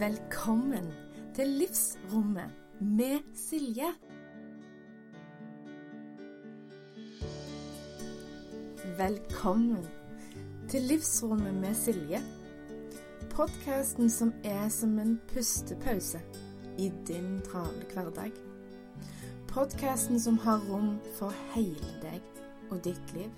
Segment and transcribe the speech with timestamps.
[0.00, 0.92] Velkommen
[1.34, 2.50] til Livsrommet
[2.80, 3.88] med Silje.
[8.98, 9.84] Velkommen
[10.68, 12.22] til Livsrommet med Silje.
[13.30, 16.22] Podkasten som er som en pustepause
[16.78, 18.32] i din travle hverdag.
[19.48, 22.24] Podkasten som har rom for hele deg
[22.70, 23.30] og ditt liv.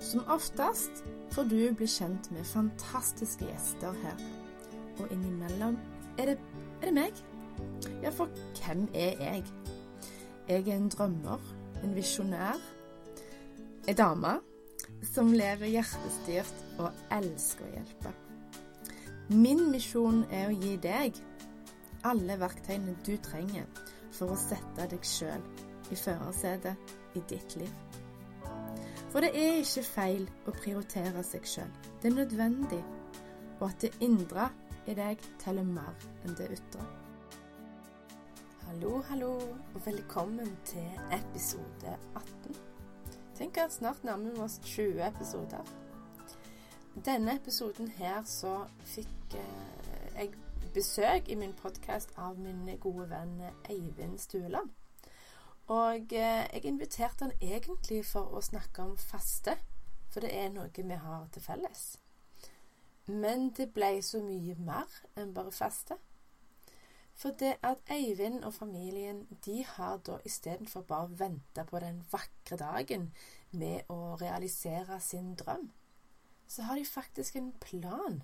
[0.00, 4.41] Som oftest får du bli kjent med fantastiske gjester her.
[4.98, 5.78] Og innimellom
[6.18, 6.38] er det,
[6.80, 7.24] er det meg.
[8.02, 9.44] Ja, for hvem er jeg?
[10.48, 11.40] Jeg er en drømmer,
[11.84, 12.60] en visjonær,
[13.88, 14.36] ei dame
[15.12, 18.12] som lever hjertestyrt og elsker å hjelpe.
[19.32, 21.18] Min misjon er å gi deg
[22.06, 23.66] alle verktøyene du trenger
[24.12, 25.42] for å sette deg sjøl
[25.92, 27.72] i førersetet i ditt liv.
[29.12, 31.72] For det er ikke feil å prioritere seg sjøl.
[32.00, 32.80] Det er nødvendig.
[33.60, 34.48] Og at det indre
[34.86, 35.94] i deg teller mer
[36.24, 36.82] enn det ytre.
[38.66, 39.30] Hallo, hallo,
[39.74, 42.56] og velkommen til episode 18.
[43.38, 45.72] Tenk at snart nærmer vi oss 20 episoder.
[47.04, 50.34] Denne episoden her så fikk eh, jeg
[50.74, 53.38] besøk i min podkast av min gode venn
[53.70, 54.70] Eivind Stueland.
[55.70, 59.56] Og eh, jeg inviterte han egentlig for å snakke om faste,
[60.10, 62.01] for det er noe vi har til felles.
[63.06, 65.98] Men det ble så mye mer enn bare faste.
[67.14, 72.56] For det at Eivind og familien de har da istedenfor bare venta på den vakre
[72.56, 73.12] dagen
[73.50, 75.70] med å realisere sin drøm,
[76.48, 78.22] så har de faktisk en plan.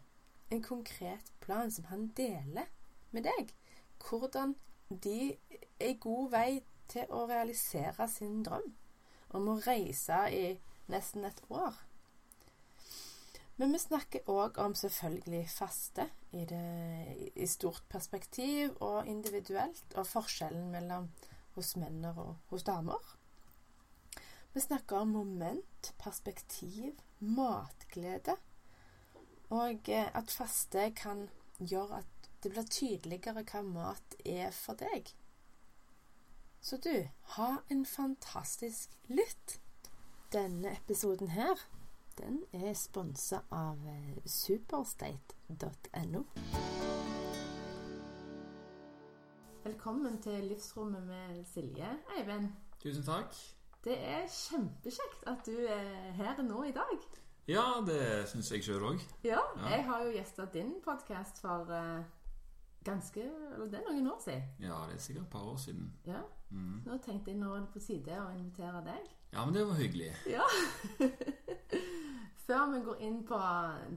[0.51, 2.71] En konkret plan som han deler
[3.11, 3.53] med deg.
[4.09, 4.57] Hvordan
[5.05, 5.37] de
[5.81, 8.73] er i god vei til å realisere sin drøm
[9.37, 10.45] om å reise i
[10.89, 11.77] nesten et år.
[13.59, 20.07] Men vi snakker òg om selvfølgelig faste i, det, i stort perspektiv og individuelt, og
[20.07, 21.09] forskjellen mellom
[21.57, 23.03] hos menn og hos damer.
[24.55, 28.37] Vi snakker om moment, perspektiv, matglede,
[29.51, 31.27] og at faste kan
[31.59, 35.11] gjøre at det blir tydeligere hva mat er for deg.
[36.63, 39.59] Så du, ha en fantastisk lytt.
[40.31, 41.59] Denne episoden her,
[42.19, 43.79] den er sponsa av
[44.27, 46.25] superstate.no.
[49.65, 52.49] Velkommen til Livsrommet med Silje, Eivind.
[52.83, 53.35] Tusen takk.
[53.85, 56.99] Det er kjempekjekt at du er her nå i dag.
[57.49, 59.05] Ja, det syns jeg sjøl òg.
[59.25, 59.41] Ja,
[59.71, 62.03] jeg har jo gjesta din podkast for uh,
[62.85, 63.23] ganske
[63.55, 64.43] Eller det er noen år siden.
[64.61, 65.93] Ja, det er sikkert et par år siden.
[66.07, 66.25] Ja.
[66.51, 66.83] Mm.
[66.87, 69.09] Nå tenkte jeg nå er det på tide å invitere deg.
[69.33, 70.13] Ja, men det var hyggelig.
[70.27, 70.45] Ja.
[72.49, 73.39] Før vi går inn på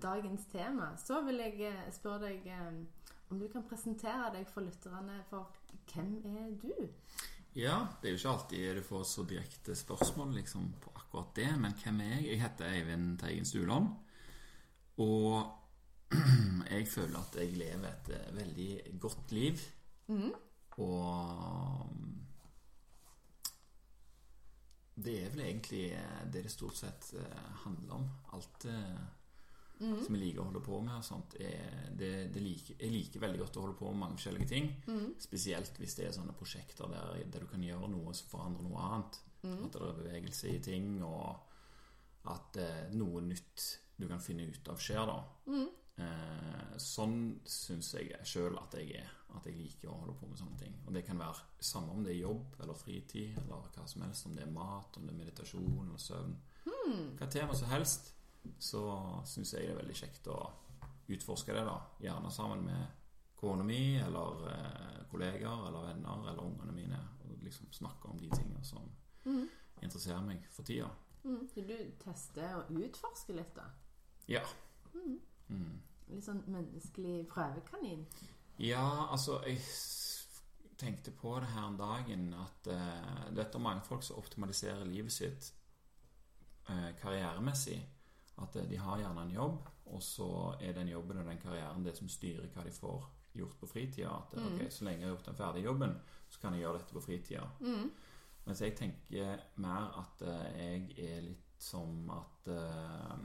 [0.03, 4.66] dagens tema, så vil jeg eh, spørre deg eh, om du kan presentere deg for
[4.66, 5.53] lytterne for
[5.94, 6.73] hvem er du?
[7.56, 11.47] Ja, det er jo ikke alltid du får så direkte spørsmål liksom, på akkurat det,
[11.63, 12.28] men hvem er jeg?
[12.28, 13.88] Jeg heter Eivind Teigen Stuland.
[15.00, 15.47] Og
[16.75, 19.63] jeg føler at jeg lever et eh, veldig godt liv.
[20.12, 20.31] Mm.
[20.83, 21.88] Og
[25.03, 25.84] det er vel egentlig
[26.31, 27.13] det det stort sett
[27.66, 28.09] handler om.
[28.34, 28.67] Alt
[29.81, 29.95] Mm.
[30.06, 30.94] som jeg liker å holde på med.
[30.94, 34.17] og sånt er, det, det like, Jeg liker veldig godt å holde på med mange
[34.19, 34.67] forskjellige ting.
[34.85, 35.16] Mm.
[35.19, 38.78] Spesielt hvis det er sånne prosjekter der, der du kan gjøre noe som forandrer noe
[38.78, 39.17] annet.
[39.41, 39.63] Mm.
[39.66, 41.39] At det er bevegelse i ting, og
[42.29, 43.66] at eh, noe nytt
[43.97, 45.01] du kan finne ut av, skjer.
[45.09, 45.18] da
[45.50, 45.68] Mm.
[45.97, 49.09] eh, Sånn syns jeg sjøl at jeg er.
[49.36, 50.74] At jeg liker å holde på med sånne ting.
[50.88, 54.25] Og det kan være samme om det er jobb eller fritid, eller hva som helst.
[54.28, 56.34] Om det er mat, om det er meditasjon eller søvn.
[56.66, 57.06] Hmm.
[57.19, 58.14] Hva tema som helst
[58.59, 58.81] så
[59.25, 60.40] syns jeg det er veldig kjekt å
[61.12, 61.78] utforske det, da.
[62.02, 62.88] Gjerne sammen med
[63.36, 67.00] kona mi, eller eh, kollegaer, eller venner, eller ungene mine.
[67.25, 68.89] Og liksom snakke om de tingene som
[69.25, 69.48] Mm.
[69.81, 70.88] interesserer meg for tida.
[71.24, 71.48] Mm.
[71.54, 73.68] Så du tester og utforsker litt, da?
[74.28, 74.42] Ja.
[74.95, 75.19] Mm.
[75.50, 75.81] Mm.
[76.10, 78.06] Litt sånn menneskelig prøvekanin?
[78.62, 79.58] Ja, altså Jeg
[80.78, 85.12] tenkte på det her en dagen at eh, det er mange folk som optimaliserer livet
[85.13, 85.52] sitt
[86.69, 87.78] uh, karrieremessig.
[88.42, 91.86] At uh, de har gjerne en jobb, og så er den jobben og den karrieren
[91.86, 93.06] det som styrer hva de får
[93.38, 94.10] gjort på fritida.
[94.10, 94.48] At Mm.
[94.48, 95.94] ok, så lenge jeg har gjort den ferdige jobben,
[96.30, 97.48] så kan jeg gjøre dette på fritida.
[97.60, 97.92] Mm.
[98.46, 103.19] Mens jeg tenker mer at jeg er litt som at uh,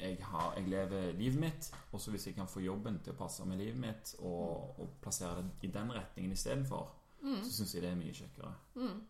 [0.00, 3.18] jeg, har, jeg lever livet mitt, og så hvis jeg kan få jobben til å
[3.18, 7.42] passe med livet mitt, og, og plassere det i den retningen istedenfor, Mm.
[7.44, 8.50] så syns jeg det er mye kjekkere.
[8.80, 9.00] Mm.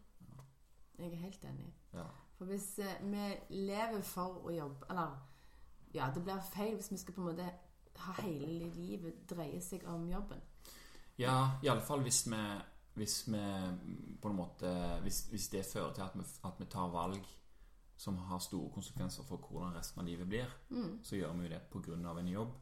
[0.98, 1.68] Jeg er helt enig.
[1.94, 2.06] Ja.
[2.38, 5.12] For hvis eh, vi lever for å jobbe Eller
[5.94, 7.46] ja, det blir feil hvis vi skal på en måte
[8.00, 10.40] ha hele livet dreie seg om jobben.
[11.20, 12.42] Ja, iallfall hvis vi
[12.98, 13.40] hvis vi
[14.20, 14.70] på en måte
[15.04, 17.28] Hvis, hvis det fører til at vi, at vi tar valg
[18.00, 20.98] som har store konsekvenser for hvordan resten av livet blir, Mm.
[21.04, 22.18] så gjør vi jo det pga.
[22.18, 22.52] en jobb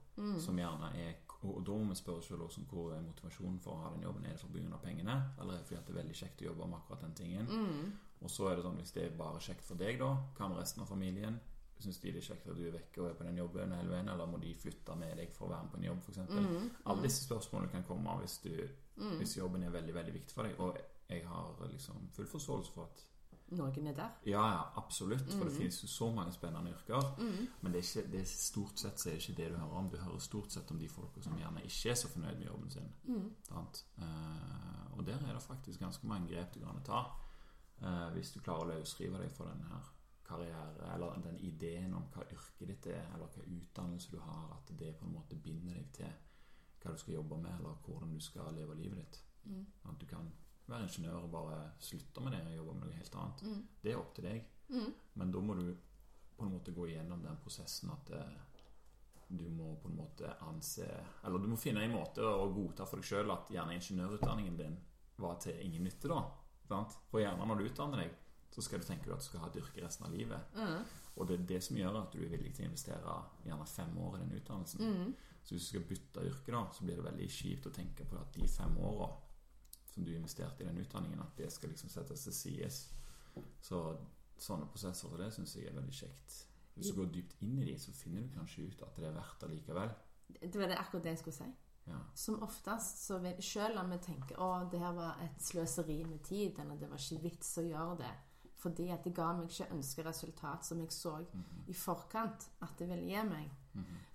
[0.41, 1.15] som gjerne er
[1.45, 4.03] Og da må vi spørre oss selv også hvor er motivasjonen for å ha den
[4.03, 4.25] jobben.
[4.27, 4.79] Er det for pga.
[4.83, 7.47] pengene, eller er det fordi det er veldig kjekt å jobbe med akkurat den tingen?
[7.47, 7.93] Mm.
[8.23, 10.59] Og så er det sånn hvis det er bare kjekt for deg, da, hva med
[10.59, 11.39] resten av familien?
[11.79, 13.89] Syns de det er kjekt at du er vekke og er på den jobben hele
[13.89, 16.19] veien, eller må de flytte med deg for å være med på en jobb, f.eks.?
[16.35, 16.71] Mm.
[16.87, 18.69] Alle disse spørsmålene kan komme hvis, du,
[19.19, 20.59] hvis jobben er veldig veldig viktig for deg.
[20.59, 20.77] Og
[21.09, 23.05] jeg har liksom full forståelse for at
[23.57, 24.17] Noen er der.
[24.29, 25.33] ja, ja, absolutt.
[25.33, 27.15] For det finnes jo så mange spennende yrker.
[27.19, 27.47] Mm.
[27.61, 29.79] Men det er ikke, det er stort sett så er det ikke det du hører
[29.81, 29.91] om.
[29.91, 32.71] Du hører stort sett om de folka som gjerne ikke er så fornøyd med jobben
[32.71, 32.91] sin.
[33.05, 33.31] Mm.
[33.55, 37.05] Eh, og der er det faktisk ganske mange grep du kan ta.
[37.81, 39.91] uh, hvis du klarer å løsrive deg fra den her
[40.29, 44.73] karriere, eller den ideen om hva yrket ditt er, eller hva utdannelse du har, at
[44.79, 46.11] det på en måte binder deg til
[46.83, 49.23] hva du skal jobbe med, eller hvordan du skal leve livet ditt.
[49.45, 49.65] Mm.
[49.89, 50.29] At du kan
[50.69, 53.45] være ingeniør og bare slutte med det og jobbe med noe helt annet.
[53.45, 53.63] Mm.
[53.83, 54.51] Det er opp til deg.
[54.69, 54.91] Mm.
[55.21, 55.67] Men da må du
[56.39, 58.37] på en måte gå igjennom den prosessen at eh,
[59.29, 60.87] du må på en måte anse
[61.25, 64.79] Eller du må finne en måte å godta for deg sjøl at gjerne ingeniørutdanningen din
[65.19, 66.23] var til ingen nytte, da.
[66.69, 66.95] Sant?
[67.11, 68.13] For gjerne når du utdanner deg,
[68.55, 70.55] så skal du tenke at du skal ha et yrke resten av livet.
[70.55, 70.85] Mm.
[71.19, 73.97] Og det er det som gjør at du er villig til å investere gjerne fem
[74.05, 74.85] år i den utdannelsen.
[74.85, 75.11] Mm.
[75.43, 78.21] Så hvis du skal bytte yrke, da, så blir det veldig kjipt å tenke på
[78.21, 79.11] at de fem åra
[79.99, 82.77] som du investerte i den utdanningen, at det skal liksom settes til sides.
[83.61, 83.81] Så
[84.39, 86.37] sånne prosesser som det syns jeg er veldig kjekt.
[86.77, 89.17] Hvis du går dypt inn i de, så finner du kanskje ut at det er
[89.17, 89.91] verdt det likevel.
[90.39, 91.49] Det var det akkurat det jeg skulle si.
[91.89, 91.99] Ja.
[92.15, 96.23] Som oftest, så vil, selv om vi tenker å, det her var et sløseri med
[96.29, 98.15] tid, eller det var ikke vits å gjøre det,
[98.63, 101.17] fordi at det ga meg ikke ønska resultat som jeg så
[101.67, 103.51] i forkant at det ville gi meg.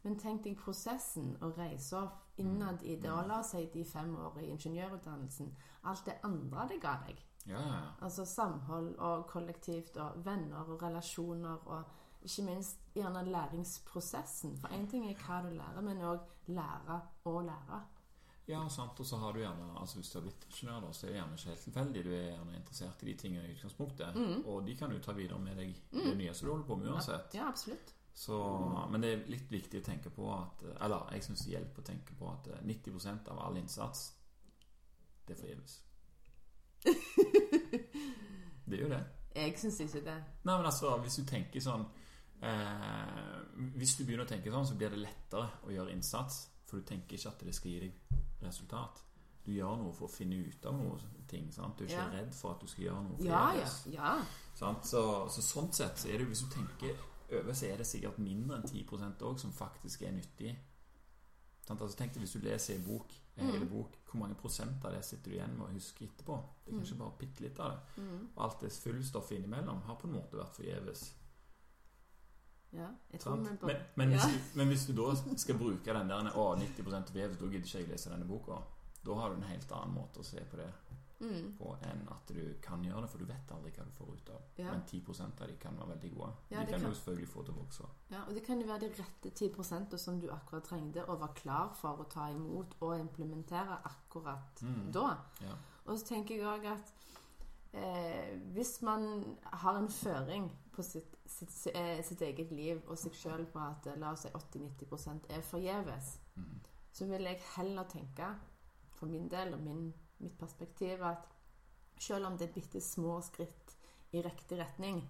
[0.04, 3.84] Men tenk deg prosessen å reise opp innad i det, og la oss si de
[3.88, 5.52] fem år i ingeniørutdannelsen,
[5.90, 7.22] alt det andre det ga deg.
[7.46, 7.90] Ja, ja, ja.
[8.06, 11.84] Altså samhold og kollektivt og venner og relasjoner og
[12.24, 14.56] ikke minst gjerne læringsprosessen.
[14.62, 16.24] For én ting er hva du lærer, men òg
[16.56, 17.82] lære å lære.
[18.48, 19.00] Ja, sant.
[19.00, 21.38] Og så har du gjerne altså Hvis du har blitt ingeniør, så er det gjerne
[21.38, 22.04] ikke helt tilfeldig.
[22.04, 24.18] Du er gjerne interessert i de tingene i utgangspunktet.
[24.46, 26.80] Og de kan du ta videre med deg i det nye som du holder på
[26.80, 27.36] med uansett.
[27.36, 27.94] Ja, absolutt.
[28.14, 28.38] Så,
[28.92, 31.86] men det er litt viktig å tenke på at Eller jeg syns det hjelper å
[31.88, 34.04] tenke på at 90% av all innsats,
[35.28, 35.80] det er forgjeves.
[38.66, 39.04] Det er jo det.
[39.36, 40.18] Jeg syns ikke det.
[40.46, 41.84] Nei, men altså, hvis du tenker sånn
[42.42, 43.40] eh,
[43.75, 46.38] Hvis du begynner å tenke sånn, så blir det lettere å gjøre innsats.
[46.70, 49.02] For du tenker ikke at det skal gi deg resultat.
[49.44, 50.98] Du gjør noe for å finne ut av noe
[51.28, 51.50] ting.
[51.52, 51.75] Sant?
[51.78, 52.10] Du er ikke Ja.
[52.22, 53.68] redd for at du skal gjøre noe Ja, ja.
[53.92, 54.14] ja.
[54.56, 54.86] Sant?
[54.88, 56.96] Så, så sånn sett så er det Hvis du tenker
[57.34, 60.56] over, så er det sikkert mindre enn 10% òg som faktisk er nyttig.
[61.69, 64.92] Altså, tenk deg hvis du leser en bok, en hel bok, hvor mange prosent av
[64.92, 66.36] det sitter du igjen med å huske etterpå?
[66.65, 68.04] Det er kanskje bare bitte litt av det.
[68.36, 71.13] Og alt det fullstoffet innimellom har på en måte vært forgjeves.
[72.74, 72.88] ja.
[73.12, 74.39] Jeg Men, men, hvis Ja.
[74.56, 77.88] men hvis du da skal bruke den der Å, 90% forgjeves, da gidder ikke jeg
[77.89, 78.62] lese denne boka.
[79.06, 80.69] Da har du en helt annen måte å se på det
[81.24, 81.50] mm.
[81.58, 84.30] på enn at du kan gjøre det, for du vet aldri hva du får ut
[84.36, 84.42] av.
[84.58, 84.72] Ja.
[84.72, 86.32] Men 10 av de kan være veldig gode.
[86.51, 86.89] Ja, de det kan, kan.
[86.89, 87.89] du selvfølgelig få til å vokse.
[88.12, 91.34] Ja, og det kan jo være de rette 10% som du akkurat trengte og var
[91.36, 94.92] klar for å ta imot og implementere akkurat Mm.
[94.92, 95.18] da.
[95.42, 95.56] Ja.
[95.86, 96.94] Og så tenker jeg òg at
[97.74, 103.13] eh, hvis man har en føring på sitt, sitt, eh, sitt eget liv og seg
[103.13, 106.60] sjøl på at eh, la oss si 80-90 er forgjeves, Mm.
[106.92, 108.25] så vil jeg heller tenke,
[108.94, 111.27] for min del og min, mitt perspektiv, at
[112.00, 113.75] selv om det er bitte små skritt
[114.13, 115.01] i riktig retning,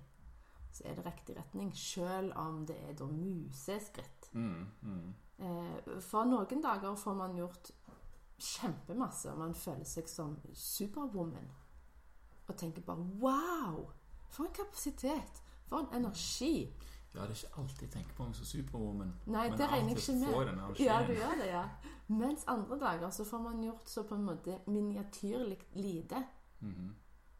[0.74, 4.29] så er det riktig retning, selv om det er da museskritt.
[4.34, 5.13] Mm, mm.
[5.38, 7.72] Eh, For noen dager får man gjort
[8.39, 11.51] kjempemasse, og man føler seg som superwoman.
[12.48, 13.91] Og tenker bare Wow!
[14.29, 15.43] For en kapasitet!
[15.70, 16.74] For en energi!
[17.15, 19.13] Ja, det er ikke alltid tenkt på meg som superwoman.
[19.25, 20.34] Nei, men det regner jeg ikke med.
[20.86, 21.63] Ja, du gjør det, ja.
[22.08, 26.24] Mens andre dager så får man gjort så på en måte miniatyrlig lite.
[26.60, 26.96] Mhm.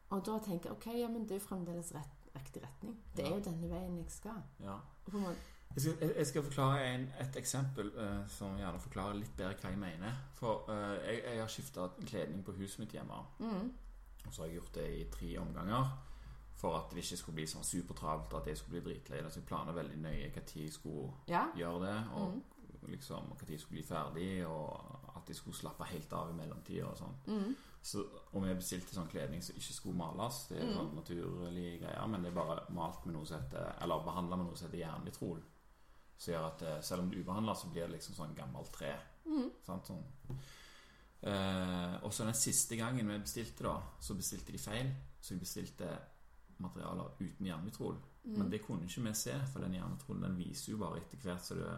[0.10, 2.98] Og da tenker jeg ok, ja, men det er jo fremdeles rett, riktig retning.
[3.16, 4.44] Det er jo denne veien jeg skal.
[4.60, 4.78] ja.
[5.76, 9.56] Jeg skal, jeg- jeg skal forklare en, et eksempel uh, som gjerne forklarer litt bedre
[9.56, 10.12] hva jeg mener.
[10.36, 13.14] For uh, jeg, jeg har skifta kledning på huset mitt hjemme.
[13.40, 13.72] mm,
[14.28, 15.98] Og så har jeg gjort det i tre omganger.
[16.64, 19.20] For at det ikke skulle bli sånn supertravelt, at jeg skulle bli dritlei.
[19.28, 21.42] Så jeg planla veldig nøye når jeg skulle ja.
[21.60, 22.90] gjøre det, og Mm.
[22.92, 26.86] liksom når jeg skulle bli ferdig, og at jeg skulle slappe helt av i mellomtida
[26.88, 27.16] og sånn.
[27.28, 28.00] Mm, Så
[28.32, 30.74] og vi bestilte sånn kledning som ikke skulle males, det er Mm.
[30.78, 34.46] sånn naturlige greier, men det er bare malt med noe som heter Eller behandla med
[34.48, 35.42] noe som heter jernvitrol.
[36.18, 38.72] Som gjør at eh, selv om du er ubehandla, så blir det liksom sånn gammelt
[38.72, 38.96] tre.
[39.26, 39.52] Mm.
[39.66, 39.86] Sant?
[39.88, 40.04] Sånn.
[41.24, 44.90] Eh, og så den siste gangen vi bestilte, da, så bestilte de feil.
[45.22, 45.88] Så vi bestilte
[46.62, 47.98] materialer uten hjernetrol.
[48.24, 48.36] Mm.
[48.38, 51.46] Men det kunne ikke vi se, for den hjernetrolen den viser jo bare etter hvert
[51.46, 51.72] så det,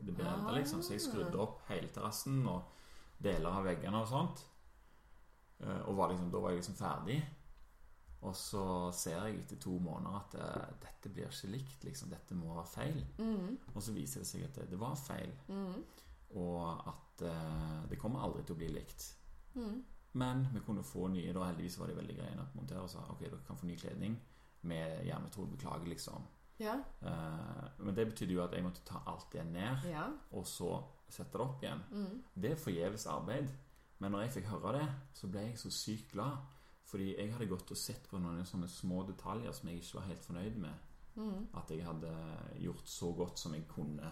[0.00, 0.26] det blir.
[0.26, 0.50] Ah.
[0.56, 0.82] Liksom.
[0.82, 2.72] Så jeg skrudde opp hele terrassen og
[3.22, 4.42] deler av veggene og sånt.
[5.62, 7.20] Eh, og var liksom, da var jeg liksom ferdig.
[8.22, 11.86] Og så ser jeg etter to måneder at eh, dette blir ikke likt.
[11.86, 12.10] Liksom.
[12.12, 13.00] Dette må være feil.
[13.18, 13.56] Mm.
[13.74, 15.32] Og så viser det seg at det, det var feil.
[15.48, 15.80] Mm.
[16.42, 19.04] Og at uh, det kommer aldri til å bli likt.
[19.52, 19.82] Mm.
[20.12, 22.90] Men vi kunne få nye da Heldigvis var de veldig greie nok å montere og
[22.92, 24.16] sa ok, dere kan få ny kledning
[24.68, 25.50] med jernmetode.
[25.56, 26.26] Beklager, liksom.
[26.60, 26.76] Ja.
[27.02, 30.04] Uh, men det betydde jo at jeg måtte ta alt det ned, Ja.
[30.30, 31.80] og så sette det opp igjen.
[31.90, 32.22] Mm.
[32.34, 33.48] Det er forgjeves arbeid.
[33.98, 36.36] Men når jeg fikk høre det, så ble jeg så sykt glad.
[36.84, 40.08] Fordi jeg hadde gått og sett på noen sånne små detaljer som jeg ikke var
[40.10, 40.88] helt fornøyd med.
[41.14, 41.46] Mm.
[41.56, 42.10] At jeg hadde
[42.60, 44.10] gjort så godt som jeg kunne.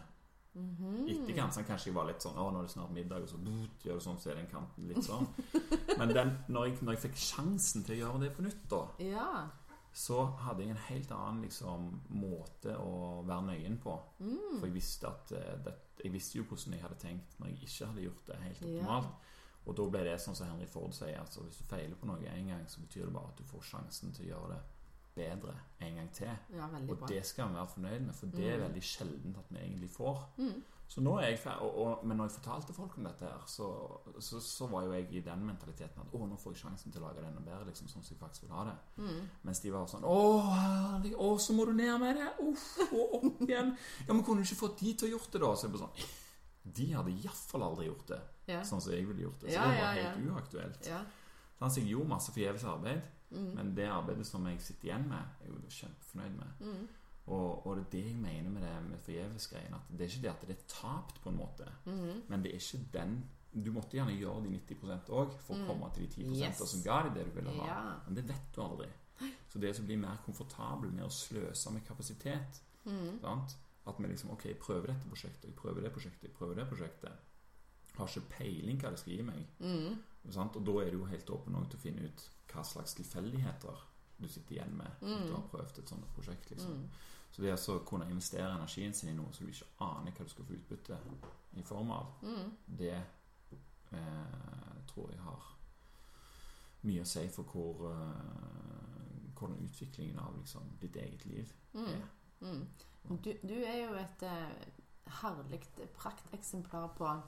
[0.54, 3.38] Etterkant så kanskje jeg var litt sånn Å, nå er det snart middag, og så
[3.38, 5.26] boot, gjør du sånn, så er den kanten litt sånn.
[6.00, 8.80] Men den, når, jeg, når jeg fikk sjansen til å gjøre det på nytt, da,
[9.04, 9.28] Ja.
[9.92, 11.86] så hadde jeg en helt annen liksom,
[12.18, 13.94] måte å være nøyen på.
[14.20, 14.58] Mm.
[14.58, 17.62] For jeg visste, at, eh, det, jeg visste jo hvordan jeg hadde tenkt når jeg
[17.68, 18.68] ikke hadde gjort det helt Ja.
[18.74, 19.28] optimalt.
[19.68, 22.26] Og da ble det sånn som Henry Ford sier, altså hvis du feiler på noe
[22.26, 24.60] en gang, så betyr det bare at du får sjansen til å gjøre det
[25.14, 26.30] bedre en gang til.
[26.54, 27.06] ja, Og bra.
[27.06, 28.62] det skal vi være fornøyd med, for det er Mm.
[28.64, 30.28] veldig sjeldent at vi egentlig får.
[30.38, 30.62] Mm.
[30.90, 33.44] Så nå er jeg ferdig, og, og, Men når jeg fortalte folk om dette, her
[33.46, 33.66] så,
[34.18, 37.00] så, så var jo jeg i den mentaliteten at å, nå får jeg sjansen til
[37.00, 38.74] å lage det enda bedre, liksom, sånn som jeg faktisk vil ha det.
[38.96, 39.28] Mm.
[39.44, 42.32] Mens de var sånn Å, herlig, å så må du ned med det!
[42.42, 43.76] Uff, og opp igjen!
[44.08, 45.52] Ja, men kunne du ikke fått de til å gjort det, da?
[45.54, 48.60] Så jeg bare sånn De hadde iallfall aldri gjort det Ja.
[48.62, 49.50] sånn som jeg ville gjort det.
[49.50, 50.86] Så Ja, det var helt uaktuelt.
[50.90, 51.04] ja.
[51.68, 53.54] Så jeg gjorde masse forgjeves arbeid, Mm.
[53.54, 56.46] men det arbeidet som jeg sitter igjen med, er jo kjempefornøyd med.
[56.60, 56.88] Mm.
[57.26, 59.74] Og, og det er det jeg mener med det med forgjeves-greien.
[59.74, 61.66] At det er ikke det at det er tapt, på en måte.
[61.86, 62.22] Mm.
[62.28, 63.20] Men det er ikke den
[63.52, 65.66] Du måtte gjerne gjøre de 90 òg for å Mm.
[65.66, 66.58] komme til de 10 Yes.
[66.70, 67.66] som ga deg det du ville ha.
[67.66, 67.94] Ja.
[68.06, 68.86] Men det vet du aldri.
[69.48, 73.20] Så det å bli mer komfortabel med å sløse med kapasitet Mm.
[73.20, 73.56] sant?
[73.86, 76.68] At vi liksom Ok, jeg prøver dette prosjektet, jeg prøver det prosjektet, jeg prøver det
[76.68, 77.12] prosjektet.
[77.96, 79.46] Har ikke peiling hva det skal gi meg.
[79.60, 79.98] Mm.
[80.28, 80.56] Sant?
[80.56, 83.86] Og da er du jo helt åpen til å finne ut hva slags tilfeldigheter
[84.20, 85.26] du sitter igjen med mm.
[85.26, 86.50] du har prøvd et sånt prosjekt.
[86.50, 86.90] liksom Mm.
[87.30, 90.30] Så det å kunne investere energien sin i noe som du ikke aner hva du
[90.30, 90.96] skal få utbytte
[91.52, 92.56] i form av, Mm.
[92.66, 93.02] det
[93.92, 95.56] eh, tror jeg har
[96.82, 101.86] mye å si for hvor uh, hvordan utviklingen av liksom, ditt eget liv Mm.
[101.86, 102.06] er.
[102.40, 102.68] Mm.
[103.22, 104.50] Du, du er jo et uh,
[105.22, 105.60] herlig
[105.94, 107.22] prakteksemplar på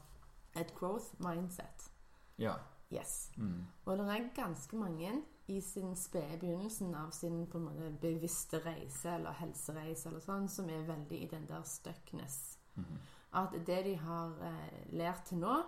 [0.57, 1.91] et growth mindset.
[2.39, 2.55] Ja.
[2.93, 3.31] Yes.
[3.37, 3.65] Mm.
[3.85, 5.13] Og det er ganske mange
[5.49, 10.49] i sin spede begynnelsen av sin på en måte bevisste reise eller helsereise eller sånn,
[10.49, 12.59] som er veldig i den der stuckness.
[12.77, 12.99] Mm.
[13.41, 15.59] At det de har eh, lært til nå,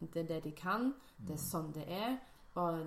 [0.00, 2.18] det er det de kan, det er sånn det er.
[2.58, 2.86] Og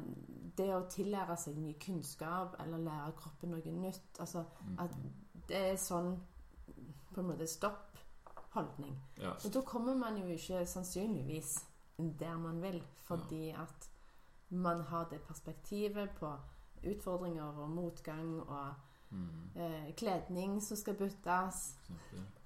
[0.57, 4.41] det å tillære seg ny kunnskap eller lære kroppen noe nytt altså
[4.81, 4.95] At
[5.47, 6.15] det er sånn
[7.11, 8.97] på en måte stopp-holdning.
[9.21, 9.35] Ja.
[9.35, 11.53] Og da kommer man jo ikke sannsynligvis
[12.19, 13.89] der man vil, fordi at
[14.49, 16.33] man har det perspektivet på
[16.83, 18.73] utfordringer og motgang og
[19.11, 19.49] Mm.
[19.55, 21.75] eh, kledning som skal byttes.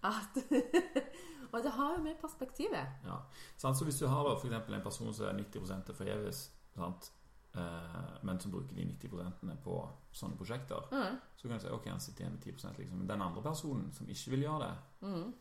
[0.03, 0.37] At
[1.53, 2.87] og det har jo med perspektivet.
[3.05, 3.17] Ja.
[3.57, 7.11] Så hvis du har eksempel en person som er 90 er forgjeves, sant?
[7.55, 9.75] Eh, men som bruker de 90% på
[10.11, 11.19] sånne prosjekter, Mm.
[11.35, 12.97] så kan du si ok, han sitter igjen med 10 liksom.
[12.97, 15.33] Men den andre personen som ikke vil gjøre det, Mm.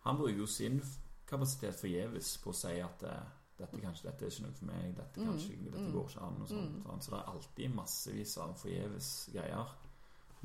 [0.00, 0.80] han bruker jo sin
[1.26, 3.22] kapasitet forgjeves på å si at eh,
[3.60, 6.40] dette, kanskje, dette er ikke noe for meg, dette, kanskje, dette går ikke an.
[6.50, 7.06] Sånt, sant?
[7.06, 9.76] Så det er alltid massevis av forgjeves greier.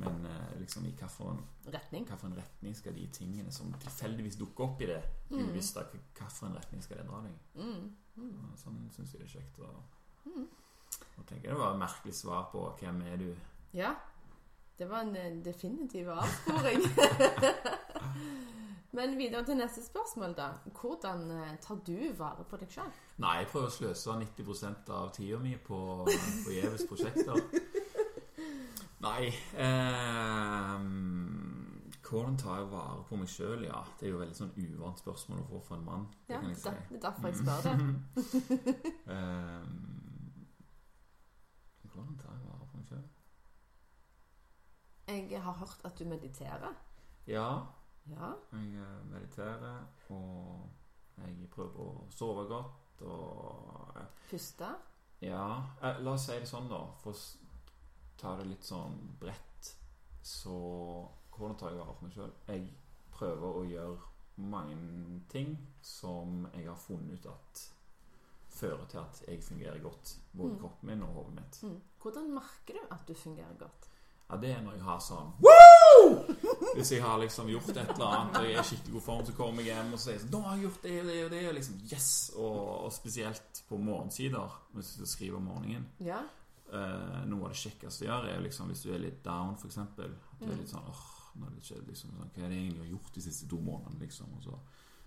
[0.04, 1.38] Men eh, liksom i hvilken
[1.72, 2.04] Retning.
[2.10, 4.98] hvilken retning skal de tingene som tilfeldigvis dukker opp i det
[5.32, 7.38] uvisste, hvilken retning skal det dra deg?
[7.56, 7.86] Mm.
[8.20, 8.52] Mm.
[8.60, 9.72] Sånn syns jeg det er kjekt å
[11.20, 11.50] å tenke.
[11.50, 13.36] Det var et merkelig svar på 'Hvem er du?'
[13.74, 13.96] Ja.
[14.78, 16.82] Det var en eh, definitiv avsporing.
[18.96, 20.50] Men videre til neste spørsmål, da.
[20.80, 22.92] Hvordan eh, tar du vare på deg sjøl?
[23.20, 25.80] Nei, jeg prøver å sløse 90% av tida mi på
[26.46, 27.42] forgjeves prosjekter.
[29.06, 30.86] Nei eh,
[32.06, 33.66] Hvordan tar jeg vare på meg sjøl?
[33.68, 36.06] Ja, det er jo veldig sånn uvant spørsmål å få fra en mann.
[36.28, 36.70] Det Ja, kan jeg si.
[36.70, 37.74] det er derfor jeg spør det.
[39.16, 39.66] Eh,
[41.92, 43.06] hvordan tar jeg vare på meg sjøl?
[45.08, 46.74] Jeg har hørt at du mediterer.
[47.30, 47.48] Ja,
[48.10, 48.34] Ja.
[48.52, 50.70] jeg eh, mediterer, og
[51.18, 54.70] jeg prøver å sove godt, og eh, Puste.
[55.22, 56.84] Ja, eh, la oss si det sånn, da.
[57.02, 57.22] For å
[58.18, 59.72] ta det litt sånn bredt,
[60.26, 60.56] så
[61.36, 62.30] Hvordan tar jeg vare på meg sjøl?
[62.48, 62.68] Jeg
[63.12, 63.98] prøver å gjøre
[64.38, 64.78] mange
[65.28, 67.64] ting som jeg har funnet ut at
[68.56, 70.14] fører til at jeg fungerer godt.
[70.32, 70.60] Både Mm.
[70.62, 71.60] kroppen min og hodet mitt.
[71.64, 71.82] Mm.
[72.00, 73.90] Hvordan merker du at du fungerer godt?
[74.30, 76.36] Ja, det er når jeg har sånn Woo!
[76.76, 79.26] Hvis jeg har liksom gjort et eller annet og jeg er i skikkelig god form,
[79.26, 81.32] så kommer jeg hjem og sier sånn 'Nå har jeg gjort det og det og
[81.32, 82.10] det.' Og liksom Yes!
[82.36, 85.86] Og, og spesielt på morgensider, hvis du skriver om morgenen.
[86.00, 86.20] Ja.
[86.74, 89.78] Eh, noe av det kjekkeste jeg gjør, er liksom hvis du er litt down, f.eks.
[89.78, 90.58] At du er Mm.
[90.60, 91.06] litt sånn åh,
[91.36, 93.48] nå er det ikke liksom sånn, Hva er det jeg egentlig har gjort de siste
[93.50, 94.28] to månedene, liksom?
[94.38, 94.58] Og så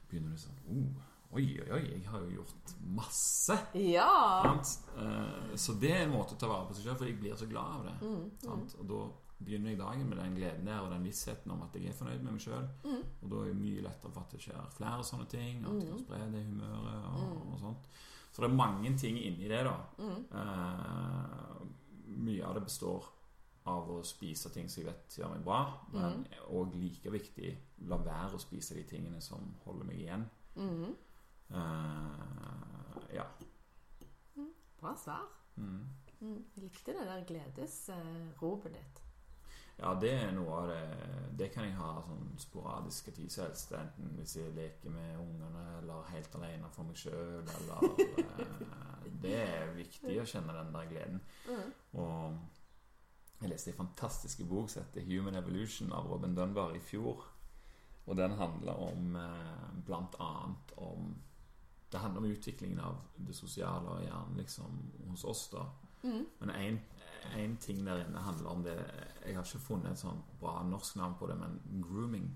[0.08, 1.02] begynner du sånn oh,
[1.36, 3.52] Oi, oi, oi, jeg har jo gjort masse!
[3.76, 4.08] Ja!
[4.46, 4.70] Sant?
[4.96, 7.36] Eh, så det er en måte å ta vare på seg sjøl, for jeg blir
[7.36, 7.96] så glad av det.
[8.00, 8.76] Mm, mm, Sant?
[8.80, 9.00] Og da
[9.44, 12.22] begynner jeg dagen med den gleden der og den vissheten om at jeg er fornøyd
[12.24, 12.64] med meg sjøl.
[12.84, 13.02] mm.
[13.22, 15.60] Og da er det mye lettere for at det skjer flere sånne ting.
[15.66, 16.04] og At jeg kan Mm.
[16.06, 17.52] spre det humøret og, Mm.
[17.52, 17.86] og sånt.
[18.32, 19.76] Så det er mange ting inni det, da.
[19.98, 20.24] Mm.
[20.32, 21.66] Eh,
[22.24, 23.04] mye av det består
[23.66, 25.60] av å spise ting som jeg vet gjør meg bra,
[25.92, 27.56] men òg like viktig
[27.86, 30.24] la være å spise de tingene som holder meg igjen.
[30.56, 30.94] Mm.
[31.50, 33.26] Eh, ja.
[34.80, 35.26] Bra svar.
[35.56, 35.88] Mm.
[36.20, 36.44] Mm.
[36.54, 39.04] Jeg likte det der gledesropet ditt.
[39.78, 40.78] Ja, det er noe av det
[41.38, 43.72] Det kan jeg ha sånn sporadiske tidshelst.
[43.78, 47.86] Enten hvis jeg leker med ungene, eller helt alene for meg sjøl, eller
[48.24, 51.20] eh, Det er viktig å kjenne den der gleden.
[51.46, 51.68] Mm.
[52.02, 57.22] Og jeg leste en fantastisk bok som heter 'Human Evolution' av Robin Dunbar i fjor.
[58.06, 61.14] Og den handler om eh, blant annet om
[61.90, 65.62] Det handler om utviklingen av det sosiale gjerne liksom hos oss, da.
[66.02, 66.26] Mm.
[66.40, 66.80] Men en,
[67.36, 68.76] en ting der inne handler om det
[69.26, 72.28] Jeg har ikke funnet et sånn bra norsk navn på det, men grooming.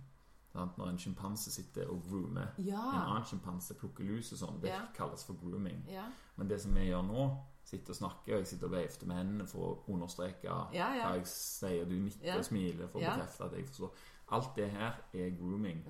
[0.53, 0.77] Sant?
[0.79, 4.81] Når en sjimpanse sitter og groomer en annen sjimpanse, plukker lus og sånn, det Ja.
[4.95, 5.85] kalles for grooming.
[5.89, 6.05] Ja.
[6.37, 7.29] Men det som vi gjør nå,
[7.65, 11.07] sitter og snakker, og jeg sitter og veifer med hendene for å understreke Ja, ja.
[11.09, 12.37] hva jeg sier, du nikker Ja.
[12.39, 13.15] og smiler for å Ja.
[13.17, 13.91] bekrefte at jeg forstår.
[14.33, 15.83] Alt det her er grooming.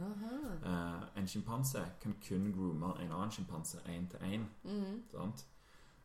[0.66, 4.46] Eh, en sjimpanse kan kun groome en annen sjimpanse én til én.
[4.64, 5.02] Mm.
[5.10, 5.46] Sant?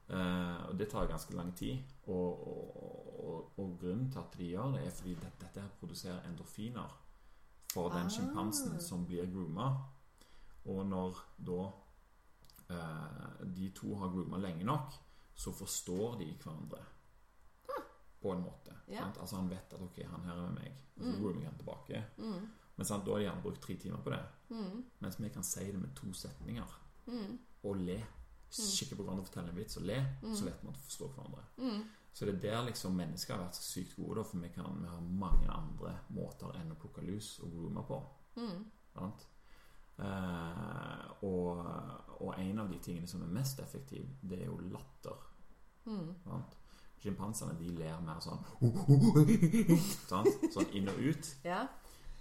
[0.10, 1.78] Eh, og det tar ganske lang tid.
[2.08, 5.70] Og, og, og, og grunnen til at de gjør det, er fordi dette, dette her
[5.80, 6.98] produserer endorfiner
[7.74, 8.10] for den
[8.76, 8.82] Ah.
[8.82, 9.72] som blir grooma.
[10.66, 11.62] Og når da
[12.70, 14.94] uh, de to har grooma lenge nok,
[15.36, 16.78] så forstår de hverandre.
[18.22, 18.74] På en måte.
[18.90, 19.06] Ja.
[19.20, 21.44] Altså Han vet at 'ok, han her er med meg', og så Mm.
[21.44, 22.04] han tilbake.
[22.18, 22.48] Mm.
[22.78, 24.24] Men sant, da har de gjerne brukt tre timer på det.
[24.50, 24.86] Mm.
[25.00, 27.40] Mens vi kan si det med to setninger Mm.
[27.64, 28.04] og le.
[28.52, 30.36] Kikke på hverandre og fortelle en vits og le, Mm.
[30.36, 31.44] så vet vi at vi forstår hverandre.
[31.58, 31.84] Mm.
[32.14, 34.88] Så det er der liksom mennesker har vært så sykt gode, for vi, kan, vi
[34.88, 38.04] har mange andre måter enn å plukke lus og groome på.
[38.38, 38.66] Mm.
[38.94, 39.28] Sant?
[40.00, 41.58] Uh, og,
[42.22, 45.18] og en av de tingene som er mest effektiv, det er jo latter.
[45.86, 46.16] Mm.
[46.24, 46.58] Sant?
[47.02, 48.40] Sjimpansene de ler mer sånn
[50.10, 50.32] sant?
[50.56, 51.30] Sånn inn og ut.
[51.46, 51.66] Ja.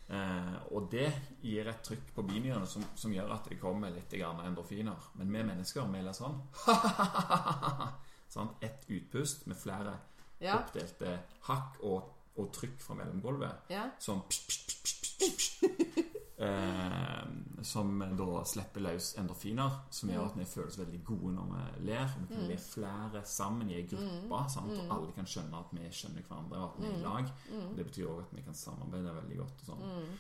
[0.07, 1.09] Eh, og det
[1.43, 5.09] gir et trykk på binyrene som, som gjør at det kommer litt endorfiner.
[5.19, 6.37] Men vi mennesker vi ler sånn.
[8.35, 9.97] sånn Ett utpust med flere
[10.39, 10.59] Ja.
[10.61, 11.17] oppdelte
[11.49, 13.71] hakk og, og trykk fra mellomgulvet.
[13.73, 13.87] Ja.
[13.99, 15.96] Sånn pst, pst, pst,
[16.39, 21.87] eh, Som da slipper løs endorfiner, som gjør at vi føles veldig gode når vi
[21.87, 22.05] ler.
[22.17, 22.49] Og vi kan Mm.
[22.49, 24.29] le flere sammen i ei gruppe?
[24.29, 24.33] Mm.
[24.33, 27.33] og alle kan skjønne at vi skjønner hverandre, og at vi er i lag.
[27.51, 27.77] Mm.
[27.77, 29.61] Det betyr òg at vi kan samarbeide veldig godt.
[29.61, 29.83] og sånn.
[29.83, 30.17] Mm.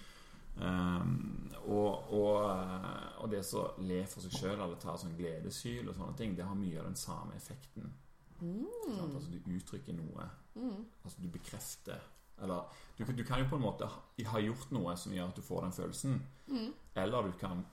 [0.58, 2.50] Um, og, og,
[3.20, 6.44] og det å le for seg sjøl eller ta sånn gledeshyl og sånne ting, det
[6.46, 7.92] har mye av den samme effekten.
[8.40, 10.26] Altså Du uttrykker noe.
[10.54, 10.84] Mm.
[11.04, 12.00] Altså Du bekrefter
[12.42, 12.62] Eller
[12.98, 15.42] du, kan- du kan jo på en måte ha, gjort noe som gjør at du
[15.42, 16.18] får den følelsen.
[16.48, 16.72] Mm.
[16.96, 17.64] Eller du kan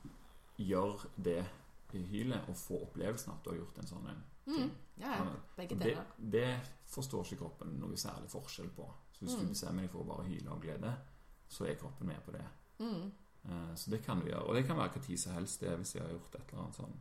[0.58, 1.46] gjøre det
[1.94, 4.24] i hylet og få opplevelsen av at du har gjort en sånn en.
[4.48, 4.72] Mm.
[4.98, 5.18] Ja.
[5.18, 6.06] Sånn, Begge Det, deler.
[6.18, 8.88] det forstår ikke kroppen noe særlig forskjell på.
[9.14, 9.42] Så hvis Mm.
[9.42, 10.96] du bestemmer deg for å bare hyle av glede,
[11.50, 12.46] så er kroppen med på det.
[12.80, 13.12] Mm.
[13.46, 14.44] Eh, Så det kan du gjøre.
[14.48, 16.64] Og det kan være hva tid som helst det hvis jeg har gjort et eller
[16.64, 17.00] annet sånn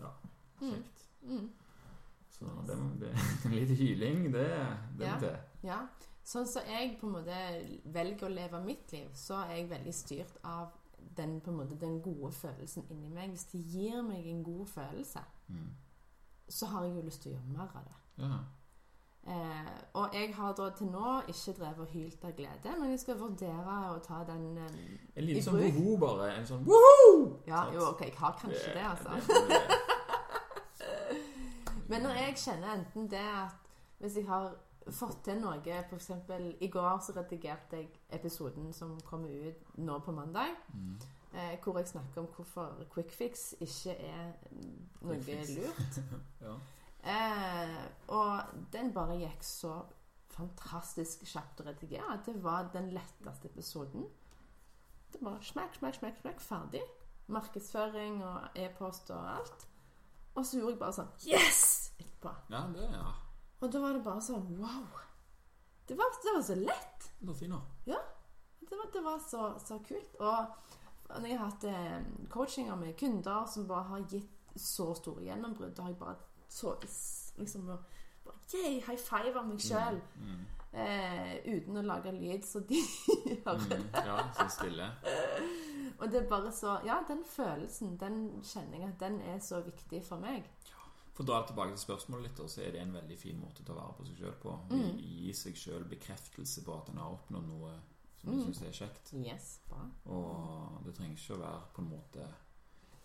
[0.00, 0.10] Ja,
[0.60, 1.04] kjekt.
[1.22, 1.50] Mm.
[2.30, 4.48] Så det, det, litt hyling, det,
[4.98, 5.14] det Ja.
[5.14, 5.36] må til.
[5.62, 5.86] Ja.
[6.24, 7.38] Sånn som jeg på en måte
[7.92, 10.68] velger å leve mitt liv, så er jeg veldig styrt av
[11.16, 13.30] den, på en måte, den gode følelsen inni meg.
[13.34, 15.70] Hvis det gir meg en god følelse, Mm.
[16.48, 18.24] så har jeg jo lyst til å gjøre mer av det.
[18.24, 18.38] Ja.
[19.24, 23.00] Eh, og jeg har da til nå ikke drevet og hylt av glede, men jeg
[23.00, 24.72] skal vurdere å ta den eh,
[25.16, 26.30] En liten sånn woho, bare.
[26.38, 27.40] En sånn woho!
[27.46, 29.10] Ja, jo, ok, jeg har kanskje det, altså.
[29.48, 29.62] det-
[31.88, 33.54] Men når jeg kjenner enten det at
[34.00, 34.54] hvis jeg har
[34.90, 39.98] fått til noe For eksempel i går så redigerte jeg episoden som kommer ut nå
[39.98, 40.54] på mandag.
[40.74, 41.00] Mm.
[41.32, 44.32] Eh, hvor jeg snakker om hvorfor quickfix ikke er
[45.00, 46.00] noe lurt.
[46.44, 46.56] ja.
[47.02, 48.42] Eh, og
[48.72, 49.82] den bare gikk så
[50.32, 52.20] fantastisk kjapt å redigere.
[52.26, 54.06] Det var den letteste episoden.
[55.12, 56.82] Det var smakk, smekk, smekk, smekk, smekk, ferdig.
[57.32, 59.66] Markedsføring og e-post og alt.
[60.34, 61.92] Og så gjorde jeg bare sånn Yes!
[62.22, 62.32] etterpå.
[62.50, 63.12] Ja, det ja.
[63.62, 65.00] Og da var det bare sånn Wow.
[65.86, 67.08] Det var, det var så lett.
[67.18, 67.92] Det var fint, da.
[67.92, 67.98] Ja.
[68.60, 70.14] Det var, det var så, så kult.
[70.20, 75.26] Og når jeg har hatt eh, coachinger med kunder som bare har gitt så store
[75.26, 76.16] gjennombrudd, da har jeg bare
[76.48, 76.76] så
[77.38, 77.82] liksom bare,
[78.52, 79.98] Yay, high five av meg sjøl.
[80.20, 80.42] Mm.
[80.72, 82.78] Eh, uten å lage lyd, så de
[83.44, 83.78] hører det.
[83.80, 83.88] Mm.
[84.06, 84.88] Ja, så stille.
[85.98, 90.22] Og det er bare så Ja, den følelsen, den kjenninga, den er så viktig for
[90.22, 90.48] meg.
[91.12, 93.66] For å dra tilbake til spørsmålet litt, så er det en veldig fin måte å
[93.68, 94.54] ta vare på seg sjøl på.
[94.70, 94.98] Mm.
[94.98, 97.72] Gi, seg sjøl bekreftelse på at en har oppnådd noe
[98.22, 98.44] som du Mm.
[98.46, 99.12] syns er kjekt.
[99.14, 99.82] Yes, bra.
[100.06, 102.28] Og det trenger ikke å være på en måte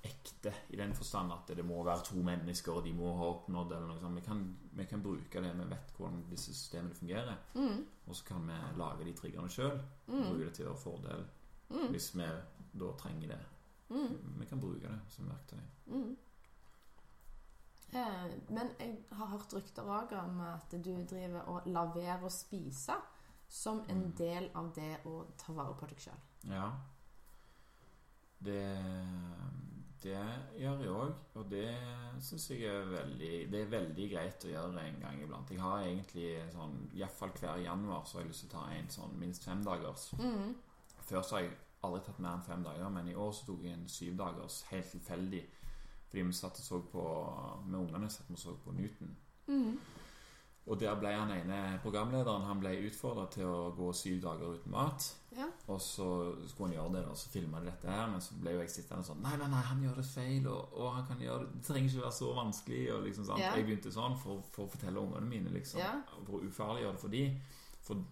[0.07, 3.71] ekte i den forstand at det må være to mennesker, og de må ha oppnådd
[3.75, 4.15] eller noe sånt.
[4.15, 4.43] Vi kan,
[4.77, 7.37] vi kan bruke det, vi vet hvordan disse systemene fungerer.
[7.55, 7.81] Mm.
[8.07, 9.81] Og så kan vi lage de triggerne sjøl.
[10.07, 10.23] Mm.
[10.29, 11.25] Bruke det til vår fordel
[11.69, 11.89] Mm.
[11.91, 12.23] hvis vi
[12.79, 13.39] da trenger det.
[13.89, 14.39] Mm.
[14.39, 15.59] Vi kan bruke det som verktøy.
[17.93, 22.33] Eh, men jeg har hørt rykter òg om at du driver og laverer og å
[22.33, 22.93] spise
[23.47, 24.15] som en Mm.
[24.17, 26.19] del av det å ta vare på deg sjøl.
[26.51, 26.71] Ja.
[28.43, 28.59] Det,
[30.03, 30.17] det
[30.59, 31.69] gjør jeg òg, og det
[32.21, 35.49] syns jeg er veldig Det er veldig greit å gjøre en gang iblant.
[35.49, 38.89] Jeg har egentlig sånn Iallfall hver januar så har jeg lyst til å ta en
[38.93, 40.11] sånn minst femdagers.
[40.19, 40.53] Mm.
[41.07, 43.63] Før så har jeg aldri tatt mer enn fem dager, men i år så tok
[43.63, 45.43] jeg en syvdagers helt tilfeldig.
[46.07, 47.05] Fordi vi satt og så på
[47.67, 49.15] med ungene satt vi og så på Newton.
[49.47, 49.77] Mm.
[50.67, 54.73] Og der ble han ene programlederen Han ble utfordra til å gå syv dager uten
[54.73, 55.05] mat.
[55.37, 55.47] Ja.
[55.71, 56.07] Og så
[56.49, 58.09] skulle han gjøre det, og så filma de dette her.
[58.11, 60.75] Men så ble jo jeg sittende sånn Nei, nei, nei, han gjør det feil, og,
[60.75, 62.81] og han kan gjøre det Det trenger ikke være så vanskelig.
[62.95, 63.43] Og liksom sant?
[63.45, 63.53] Ja.
[63.55, 65.81] Jeg begynte sånn for, for å fortelle ungene mine, liksom.
[65.83, 65.93] Ja.
[66.17, 67.25] For å ufarliggjøre det for de
[67.87, 68.03] For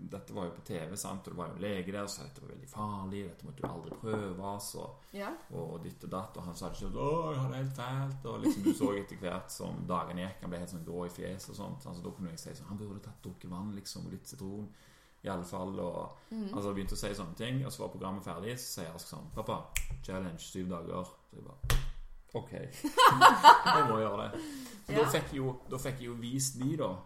[0.00, 2.28] dette var jo på TV, sant, og det var jo en lege der som sa
[2.28, 3.22] at det var veldig farlig.
[3.28, 4.60] Dette måtte du aldri prøve.
[4.60, 5.30] Så, Ja.
[5.52, 6.36] og ditt og datt.
[6.36, 8.92] Og han sa ikke sånn 'Å, jeg har det helt fælt.' Og liksom du så
[8.96, 11.86] etter hvert som dagene gikk, han ble helt sånn grå i fjeset og sånt.
[11.86, 14.68] Altså, da kunne jeg si sånn 'Han burde tatt drukket vann, liksom, og litt sitron'.
[15.44, 15.80] Fall.
[15.80, 16.54] Og Mm.
[16.54, 17.64] altså begynte å si sånne ting.
[17.66, 19.64] Og så var programmet ferdig, så sier jeg sånn 'Pappa,
[20.02, 21.78] challenge syv dager.' Så jeg bare
[22.34, 22.50] OK.
[22.52, 24.40] jeg må gjøre det.
[24.86, 24.98] Så Ja.
[25.04, 26.96] da, fikk jeg jo, da fikk jeg jo vist de, da,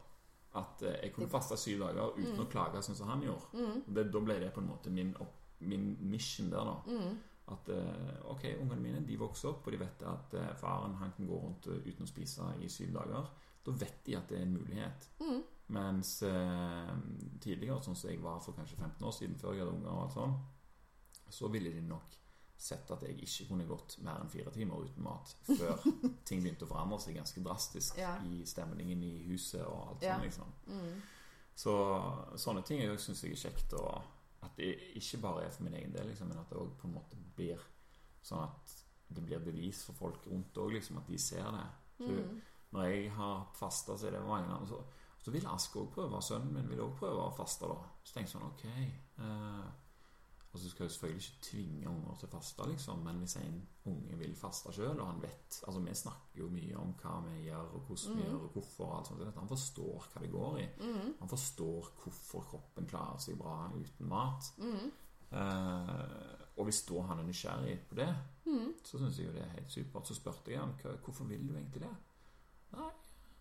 [0.58, 3.52] at eh, jeg kunne faste syv dager uten å klage sånn som han gjorde.
[3.56, 3.78] Mm.
[3.86, 5.38] Det, da ble det på en måte min, opp,
[5.68, 6.98] min mission der, da.
[6.98, 7.20] Mm.
[7.52, 11.14] At eh, ok, ungene mine de vokser opp, og de vet at eh, faren han
[11.16, 13.32] kan gå rundt uten å spise i syv dager.
[13.62, 15.08] Da vet de at det er en mulighet.
[15.22, 15.42] Mm.
[15.72, 16.94] Mens eh,
[17.40, 20.04] tidligere, sånn som jeg var for kanskje 15 år siden, før jeg hadde unger, og
[20.04, 20.36] alt sånn,
[21.32, 22.18] så ville de nok
[22.62, 25.82] sett at jeg ikke kunne gått mer enn fire timer uten mat før
[26.28, 28.14] ting begynte å forandre seg ganske drastisk Ja.
[28.22, 30.14] i stemningen i huset og alt Ja.
[30.16, 30.24] sånt.
[30.28, 30.52] liksom.
[30.66, 31.02] Mm.
[31.54, 31.74] Så
[32.40, 33.74] sånne ting syns jeg er kjekt.
[33.74, 34.02] Og
[34.42, 36.88] at det ikke bare er for min egen del, liksom, men at det òg på
[36.88, 37.60] en måte blir
[38.22, 38.72] sånn at
[39.12, 41.66] det blir bevis for folk rundt òg, liksom, at de ser det.
[41.98, 42.40] Så Mm.
[42.72, 44.66] når jeg har fasta, så er det mange andre.
[44.68, 44.82] Så,
[45.22, 47.76] så vil Ask òg prøve, og sønnen min vil òg prøve å faste, da.
[48.04, 48.64] Så tenker jeg sånn, ok
[49.18, 49.70] eh,
[50.52, 53.54] Og så skal jeg selvfølgelig ikke tvinge unger til å faste, liksom, men hvis en
[53.86, 57.44] unge vil faste sjøl, og han vet Altså, vi snakker jo mye om hva vi
[57.46, 58.26] gjør, og hvordan vi Mhm.
[58.30, 59.20] gjør, og hvorfor, og alt sånt.
[59.34, 60.68] så Han forstår hva det går i.
[60.80, 61.14] Mm.
[61.20, 64.52] Han forstår hvorfor kroppen klarer seg bra uten mat.
[64.58, 64.92] Mm.
[65.32, 68.14] Eh, og hvis da han er nysgjerrig på det,
[68.46, 68.74] Mm.
[68.84, 70.06] så syns jeg jo det er helt supert.
[70.06, 71.96] Så spurte jeg ham hvorfor vil du egentlig det.
[72.72, 72.90] Nei,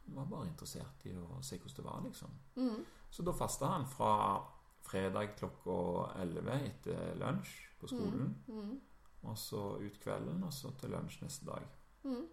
[0.08, 2.30] han var bare interessert i å se hvordan det var, liksom.
[2.56, 2.86] Mm.
[3.12, 4.43] Så da fasta han fra
[4.86, 5.76] fredag klokka
[6.22, 8.34] 11 etter lunsj på skolen.
[8.48, 8.80] Mm.
[9.22, 11.67] Og så ut kvelden, og så til lunsj neste dag.
[12.04, 12.26] Mm.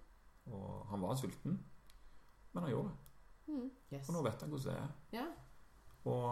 [0.53, 1.59] Og han var sulten,
[2.53, 3.53] men han gjorde det.
[3.53, 3.69] Mm.
[3.93, 4.09] Yes.
[4.09, 5.21] Og nå vet han hvordan det er.
[5.21, 5.27] Ja.
[6.09, 6.25] Og,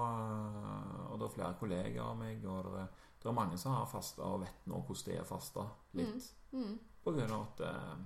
[1.10, 3.88] og det er flere kollegaer av meg, og det er, det er mange som har
[3.90, 5.64] fasta og vet nå hvordan det er å faste
[5.98, 6.28] litt.
[6.52, 6.76] Mm.
[7.04, 8.04] På grunn av at eh,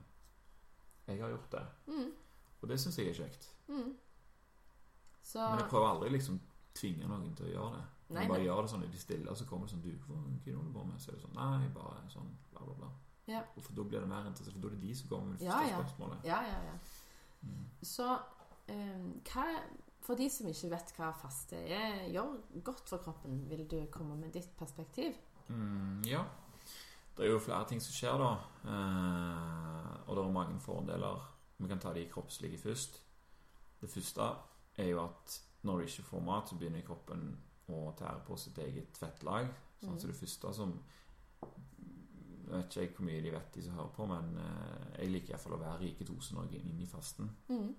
[1.11, 1.65] jeg har gjort det.
[1.91, 2.09] Mm.
[2.61, 3.49] Og det syns jeg er kjekt.
[3.69, 3.93] Mm.
[5.23, 6.41] Så Men jeg prøver aldri liksom
[6.77, 7.87] tvinge noen til å gjøre det.
[8.11, 8.47] Nei, bare men...
[8.49, 10.55] gjør det sånn i det stille, og så kommer det sånn Du, hva er det
[10.55, 10.99] du går med?
[11.03, 12.91] Så er det sånn Nei, bare sånn bla, bla, bla.
[13.31, 13.45] Ja.
[13.55, 15.39] Og For da blir det mer interessant, for da er det de som kommer med
[15.39, 15.79] det første ja.
[15.79, 16.27] spørsmålet.
[16.27, 16.75] Ja, ja, ja.
[17.47, 17.63] Mm.
[17.87, 19.47] Så um, hva
[20.05, 24.17] For de som ikke vet hva faste er, gjør godt for kroppen, vil du komme
[24.19, 25.15] med ditt perspektiv?
[25.51, 26.25] Mm, ja.
[27.17, 28.31] Det er jo flere ting som skjer, da.
[28.65, 31.27] Eh, og det er mange fordeler.
[31.61, 32.97] Vi kan ta de kroppslige først.
[33.83, 34.31] Det første
[34.81, 37.35] er jo at når du ikke får mat, så begynner kroppen
[37.73, 39.49] å tære på sitt eget fettlag.
[39.81, 39.99] Sånn Mm.
[40.01, 40.81] så det første som
[42.51, 45.31] Jeg vet ikke hvor mye de vet, de som hører på, men eh, jeg liker
[45.35, 47.29] iallfall å være i ketose når jeg er inne i fasten.
[47.49, 47.75] Mm.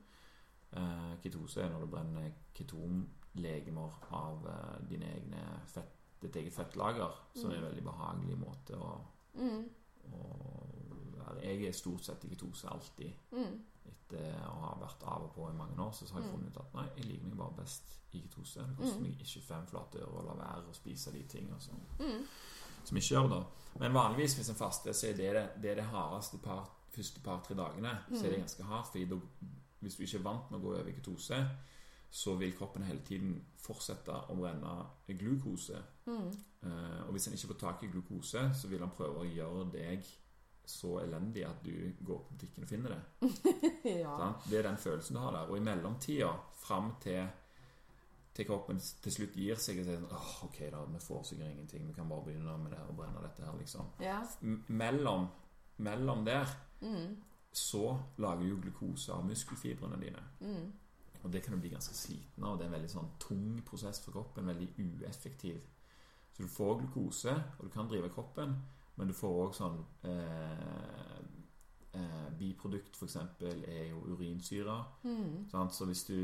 [0.72, 7.12] Eh, ketose er når du brenner ketonlegemer av eh, dine egne fett, ditt eget fettlager,
[7.36, 7.68] som er en Mm.
[7.70, 9.02] veldig behagelig måte å,
[9.36, 9.70] Mm.
[10.14, 10.22] å
[11.18, 13.12] være Jeg er stort sett i ketose alltid.
[13.92, 16.36] Etter å ha vært av og på i mange år, så har jeg Mm.
[16.38, 18.60] funnet ut at nei, jeg liker meg bare best i ketose.
[18.68, 19.02] Det koster Mm.
[19.04, 22.26] meg ikke fem flate øre å la være å spise de tingene som, Mm.
[22.84, 23.46] som ikke gjør det.
[23.80, 27.20] Men vanligvis hvis en faster, så er det det, det, er det hardeste par, første
[27.22, 27.98] par-tre dagene.
[28.12, 28.46] Så er det Mm.
[28.46, 28.88] ganske hardt.
[28.92, 29.16] Fordi da,
[29.82, 31.50] hvis du ikke er vant med å gå over i ketose,
[32.12, 34.86] så vil kroppen hele tiden fortsette å brenne
[35.18, 35.82] glukose.
[36.06, 36.28] Mm.
[36.64, 39.72] Eh, og hvis en ikke får tak i glukose, så vil han prøve å gjøre
[39.72, 40.04] deg
[40.66, 41.74] så elendig at du
[42.06, 43.30] går på butikken og finner det.
[44.04, 44.34] ja.
[44.50, 45.50] Det er den følelsen du har der.
[45.52, 46.30] Og i mellomtida,
[46.62, 47.26] fram til,
[48.34, 51.52] til kroppen til slutt gir seg og sier sånn, oh, ok da, vi får sikkert
[51.52, 53.90] ingenting, vi kan bare begynne med det og brenne dette her, liksom.
[54.00, 54.20] ja.
[54.68, 55.28] Mellom,
[55.78, 57.16] mellom der Mm.
[57.54, 60.22] så lager du glukose av muskelfibrene dine.
[60.40, 60.72] Mm.
[61.24, 62.56] Og det kan du bli ganske sliten av.
[62.58, 64.48] Det er en veldig sånn tung prosess for kroppen.
[64.50, 65.60] Veldig ueffektiv.
[66.34, 68.56] Så du får glukose, og du kan drive kroppen,
[69.02, 71.22] men du får òg sånn eh,
[71.98, 74.76] eh, Biprodukt, f.eks., er jo urinsyre.
[75.04, 75.48] Mm.
[75.50, 75.74] Sant?
[75.74, 76.16] Så hvis du,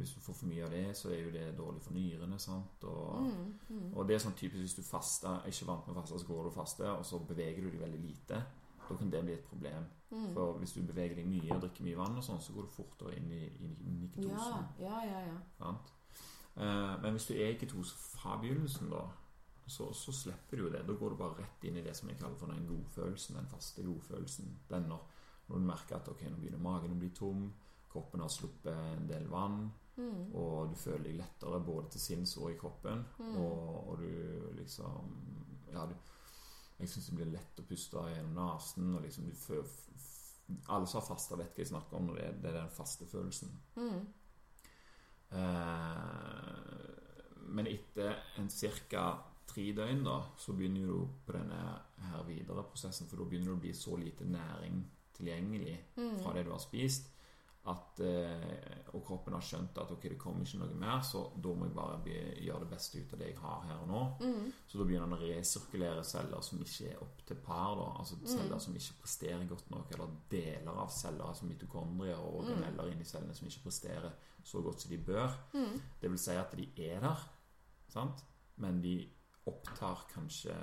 [0.00, 2.38] hvis du får for mye av det, så er jo det dårlig for nyrene.
[2.42, 2.84] Sant?
[2.90, 3.54] Og, Mm.
[3.70, 3.92] Mm.
[3.94, 6.26] og det er sånn typisk hvis du faster, er ikke vant med å faste, så
[6.26, 8.42] går du og faster, og så beveger du deg veldig lite.
[8.88, 9.86] Da kan det bli et problem.
[10.10, 10.32] Mm.
[10.34, 12.74] For hvis du beveger deg mye og drikker mye vann, og sånn, så går du
[12.74, 13.70] fortere inn i, i,
[14.02, 14.66] niketosen.
[14.82, 15.38] Ja, ja, ja.
[15.60, 15.72] ja.
[16.56, 19.02] Eh, men hvis du er i ketose fra begynnelsen, da,
[19.66, 20.84] så, så slipper du jo det.
[20.86, 23.48] Da går du bare rett inn i det som jeg kaller for den godfølelsen, den
[23.50, 24.52] faste godfølelsen.
[24.70, 25.02] Den når,
[25.48, 27.48] når du merker at ok, nå begynner magen å bli tom,
[27.92, 30.26] kroppen har sluppet en del vann, Mm.
[30.36, 32.98] og du føler deg lettere både til sinns og i kroppen.
[33.16, 33.36] Mm.
[33.40, 35.06] Og, og du liksom
[35.72, 35.94] Ja, du
[36.78, 38.90] Jeg syns det blir lett å puste gjennom nesen.
[38.94, 40.10] Og liksom du fø, f, f,
[40.68, 42.10] Alle som har fasta, vet hva jeg snakker om.
[42.10, 43.48] når Det det er den faste følelsen.
[43.76, 44.02] Mm.
[45.30, 46.90] Eh,
[47.48, 49.06] men etter en ca.
[49.46, 51.60] tre døgn da, så begynner du på denne
[52.10, 54.84] her videre prosessen, for da begynner det å bli så lite næring
[55.16, 56.18] tilgjengelig Mm.
[56.22, 57.08] fra det du har spist,
[57.66, 61.48] at, eh, og kroppen har skjønt at ok, det kommer ikke noe mer, så da
[61.54, 61.98] må jeg bare
[62.44, 64.02] gjøre det beste ut av det jeg har her og nå.
[64.20, 64.52] Mm.
[64.68, 67.74] Så da begynner den å resirkulere celler som ikke er opp til par.
[67.74, 67.88] Da.
[67.98, 68.26] Altså Mm.
[68.26, 73.04] celler som ikke presterer godt nok, eller deler av celler, altså mitokondrier og organeller inni
[73.04, 74.12] cellene som ikke presterer
[74.44, 75.34] så godt som de bør.
[75.54, 75.80] Mm.
[76.00, 77.28] Det vil si at de er der,
[77.88, 78.22] sant?
[78.58, 79.08] men de
[79.46, 80.54] opptar kanskje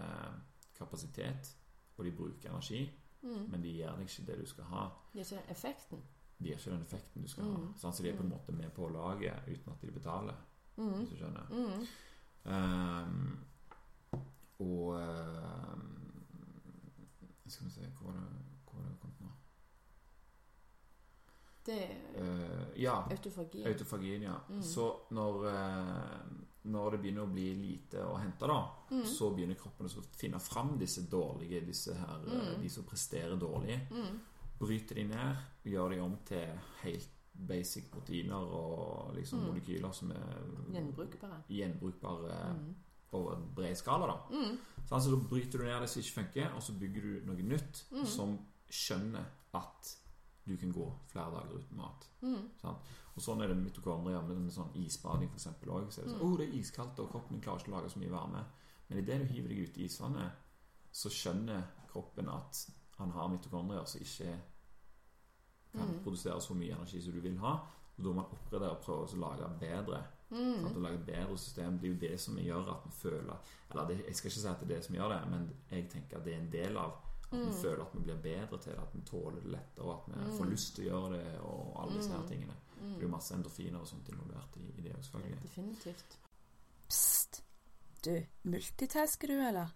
[0.77, 1.55] kapasitet,
[1.97, 2.89] og de bruker energi,
[3.23, 3.45] Mm.
[3.51, 4.89] men de gir deg ikke det du skal ha.
[5.13, 6.01] De gjør ikke den effekten.
[6.39, 7.57] De gir ikke den effekten du skal ha.
[7.77, 10.35] Sånn, Så de er på en måte med på laget uten at de betaler,
[10.77, 10.93] Mm.
[10.93, 11.47] hvis du skjønner.
[11.49, 11.87] Mm.
[12.51, 13.45] Ehm,
[14.59, 14.95] og
[15.73, 15.99] um,
[17.47, 18.27] Skal vi se Hvor var det,
[18.65, 19.27] hvor var det kommet nå?
[21.65, 22.95] Det Eh, ja.
[23.11, 23.67] Autofagien.
[23.67, 24.35] Autofagien, ja.
[24.49, 24.61] Mm.
[24.61, 26.19] Så når, eh,
[26.65, 29.05] når det begynner å bli lite å hente, da, Mm.
[29.05, 32.61] så begynner kroppen å finne fram disse dårlige, disse her, eh, Mm.
[32.61, 33.79] de som presterer dårlig.
[33.91, 34.19] Mm.
[34.59, 36.47] Bryter de ned, gjør de om til
[36.83, 39.45] helt basic proteiner og liksom Mm.
[39.47, 40.39] molekyler som er
[40.71, 41.43] Gjenbrukbare.
[41.49, 42.75] gjenbrukbare Mm.
[43.13, 44.17] over en bred skala, da.
[44.37, 44.57] Mm.
[44.85, 47.83] Så da bryter du ned det som ikke funker, og så bygger du noe nytt
[47.91, 48.05] Mm.
[48.05, 49.95] som skjønner at
[50.47, 52.07] du kan gå flere dager uten mat.
[52.21, 52.49] Mm.
[52.61, 52.77] Sant?
[53.15, 55.47] Og sånn er det med mitokondrier, med, sånn isbading f.eks.
[55.67, 55.91] òg.
[55.91, 56.31] Så er det sånn Mm.
[56.33, 58.45] oh, det er iskaldt, og kroppen min klarer ikke å lage så mye varme.
[58.89, 60.31] Men idet du hiver deg ut i isvannet,
[60.91, 64.39] så skjønner kroppen at han har mitokondrier som ikke
[65.73, 66.03] kan Mm.
[66.03, 67.53] produsere så mye energi som du vil ha.
[67.97, 70.03] Og da må man oppgradere og prøve å lage bedre.
[70.31, 70.65] Mm.
[70.65, 71.77] Å lage bedre system.
[71.79, 73.37] Det er jo det som gjør at vi føler
[73.71, 75.89] Eller det, jeg skal ikke si at det er det som gjør det, men jeg
[75.89, 77.53] tenker at det er en del av at vi Mm.
[77.53, 80.23] føler at vi blir bedre til det, at vi tåler det lettere, og at vi
[80.25, 80.37] Mm.
[80.37, 82.27] får lyst til å gjøre det, og alle disse her Mm.
[82.27, 82.53] tingene.
[82.83, 83.15] Det er jo Mm.
[83.15, 85.41] masse endorfiner og sånt involvert i, i det òg, selvfølgelig.
[85.43, 86.17] Definitivt.
[86.89, 87.43] Pst.
[88.05, 88.11] Du,
[88.43, 89.71] multitasker du, eller?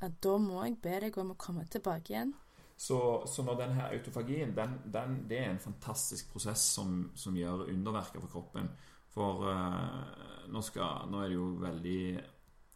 [0.00, 2.34] Ja, da må jeg be deg om å komme tilbake igjen.
[2.76, 2.98] Så,
[3.30, 8.20] så når denne autofagien, den, den, det er en fantastisk prosess som, som gjør underverker
[8.20, 8.70] for kroppen.
[9.14, 12.00] For uh, nå, skal, nå er det jo veldig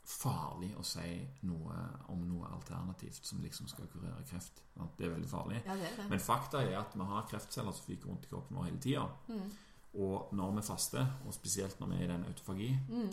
[0.08, 1.08] farlig å si
[1.44, 1.78] noe
[2.14, 4.62] om noe alternativt som liksom skal kurere kreft.
[4.96, 5.58] Det er veldig farlig.
[5.66, 6.06] Ja, det er det.
[6.08, 9.04] Men fakta er at vi har kreftceller som fyker rundt i kroppen vår hele tida.
[9.28, 9.50] Mm.
[9.94, 12.24] Og når vi faster, og spesielt når vi er i den
[12.88, 13.10] Mm.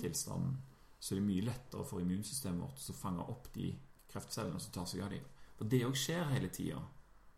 [1.00, 3.72] så er det mye lettere for immunsystemet vårt å fange opp de
[4.12, 5.24] kreftcellene som tar seg av dem.
[5.56, 6.82] For det òg skjer hele tida.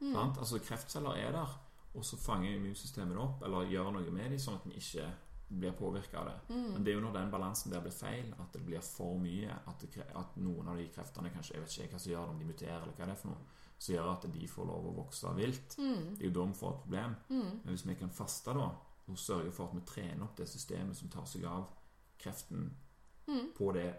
[0.02, 0.16] Mm.
[0.16, 1.56] Altså Kreftceller er der,
[1.94, 5.08] og så fanger immunsystemet det opp, eller gjør noe med dem, sånn at en ikke
[5.48, 6.56] blir påvirka av det.
[6.56, 6.72] Mm.
[6.74, 9.54] Men det er jo når den balansen der blir feil, at det blir for mye,
[9.68, 12.34] at, det, at noen av de kreftene kanskje, Jeg vet ikke hva som gjør det,
[12.34, 14.90] om de muterer, eller hva det er for noe, som gjør at de får lov
[14.90, 15.78] å vokse vilt.
[15.80, 16.04] Mm.
[16.18, 17.16] Det er jo da vi får et problem.
[17.30, 17.52] Mm.
[17.64, 18.68] Men hvis vi kan faste da,
[19.10, 21.70] og sørge for at vi trener opp det systemet som tar seg av
[22.20, 22.70] kreften
[23.28, 23.50] Mm.
[23.58, 23.94] på det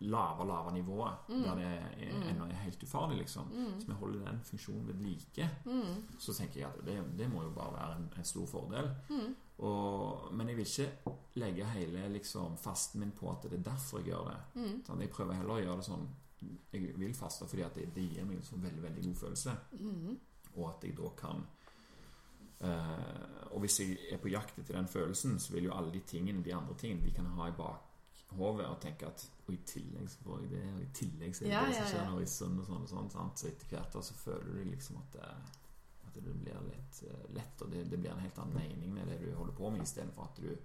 [0.00, 1.42] lave, lave nivået, Mm.
[1.42, 2.22] der det er, Mm.
[2.28, 3.46] ennå er helt ufarlig, liksom.
[3.52, 3.80] Mm.
[3.80, 5.50] Så vi holder den funksjonen ved like.
[5.64, 6.04] Mm.
[6.18, 8.90] Så tenker jeg at det, det må jo bare være en, en stor fordel.
[9.10, 9.34] Mm.
[9.58, 10.92] Og, men jeg vil ikke
[11.34, 14.82] legge hele liksom, fasten min på at det er derfor jeg gjør det.
[14.86, 16.08] Sånn, jeg prøver heller å gjøre det sånn
[16.72, 19.56] Jeg vil faste fordi at det, det gir meg en sånn veldig veldig god følelse.
[20.56, 21.46] Og at jeg da kan
[22.60, 26.44] Og hvis jeg er på jakt etter den følelsen, så vil jo alle de tingene,
[26.44, 30.24] de andre tingene, de kan ha i bakhodet og tenke at Og i tillegg så
[30.24, 32.10] får jeg det, og i tillegg så er det Ja, det som skjer ja.
[32.10, 33.10] nå i sønn og sånn og sånn.
[33.12, 33.38] Sant?
[33.38, 35.28] Så etter hvert da så føler du liksom at det,
[36.08, 39.12] at det blir litt eh, lett, og det, det blir en helt annen mening med
[39.12, 40.56] det du holder på med, istedenfor at du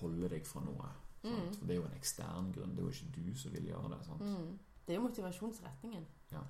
[0.00, 0.90] holder deg fra noe.
[1.22, 1.52] Mm.
[1.54, 2.74] For det er jo en ekstern grunn.
[2.74, 4.00] Det er jo ikke du som vil gjøre det.
[4.20, 4.58] Mm.
[4.86, 6.06] Det er jo motivasjonsretningen.
[6.32, 6.42] Ja.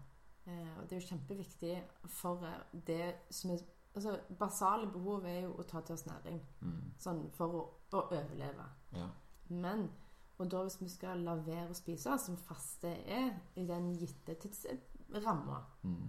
[0.46, 1.76] Eh, og det er jo kjempeviktig
[2.08, 3.64] for eh, det som er
[3.96, 6.40] Altså, basale behov er jo å ta til oss næring.
[6.60, 6.92] Mm.
[7.00, 7.62] Sånn for å,
[7.96, 8.66] å overleve.
[8.92, 9.06] Ja.
[9.48, 9.88] Men
[10.38, 14.34] og da hvis vi skal la være å spise, som faste er, i den gitte
[14.42, 16.08] tidsramma Mm.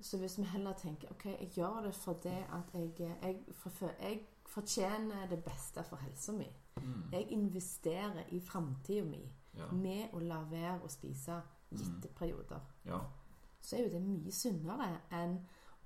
[0.00, 4.20] Så hvis vi heller tenker ok, jeg gjør det fordi at jeg, jeg, for, jeg
[4.46, 6.46] fortjener det beste for helsa mi.
[6.76, 7.08] Mm.
[7.12, 9.22] Jeg investerer i framtida mi
[9.58, 9.66] Ja.
[9.72, 12.60] med å la være å spise gitte perioder.
[12.86, 12.98] ja.
[13.60, 15.38] Så er jo det mye sunnere enn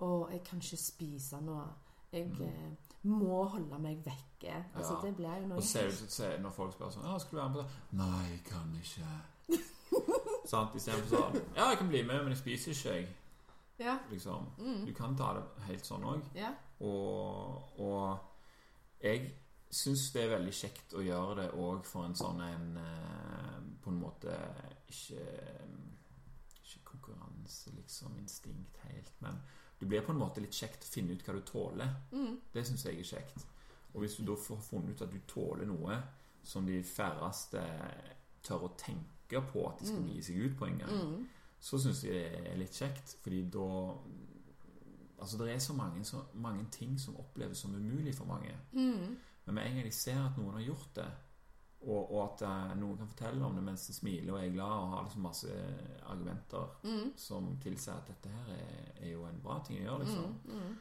[0.03, 1.65] å jeg kan ikke spise noe.
[2.13, 2.43] Jeg Mm.
[2.43, 4.65] eh, må holde meg vekke.
[4.77, 5.01] Altså, Ja.
[5.07, 7.49] det blir jo noe Og ser du så når folk spør sånn skal du være
[7.49, 7.71] med på det?
[7.93, 9.07] Nei, jeg kan ikke.
[10.51, 10.75] Sant?
[10.75, 13.09] Istedenfor sånn Ja, jeg kan bli med, men jeg spiser ikke, jeg.
[13.79, 13.99] Ja.
[14.11, 14.47] Liksom.
[14.59, 14.87] Mm.
[14.87, 16.23] Du kan ta det helt sånn òg.
[16.35, 16.53] ja.
[16.81, 18.19] Og, og
[19.03, 19.33] jeg
[19.71, 23.91] syns det er veldig kjekt å gjøre det òg for en sånn en eh, På
[23.91, 24.35] en måte
[24.89, 25.23] ikke
[26.63, 29.41] Ikke konkurranse, liksom, instinkt helt, men
[29.83, 31.89] du blir på en måte litt kjekt å finne ut hva du tåler.
[32.15, 32.37] Mm.
[32.55, 33.47] Det syns jeg er kjekt.
[33.95, 35.97] Og hvis du da får funnet ut at du tåler noe
[36.47, 37.61] som de færreste
[38.47, 40.09] tør å tenke på at de skal Mm.
[40.15, 41.27] gi seg ut på en gang, Mm.
[41.61, 43.17] så syns jeg det er litt kjekt.
[43.23, 43.95] Fordi da
[45.23, 48.51] Altså, det er så mange, så mange ting som oppleves som umulig for mange.
[48.73, 49.17] Mm.
[49.47, 51.07] Men med en gang de ser at noen har gjort det,
[51.85, 54.71] og, og at eh, noen kan fortelle om det mens de smiler og er glad
[54.79, 55.57] og har liksom masse
[56.07, 57.13] argumenter Mm.
[57.17, 60.59] som tilsier at dette her er, er jo en bra ting å gjøre, liksom Mm.
[60.61, 60.77] Mm.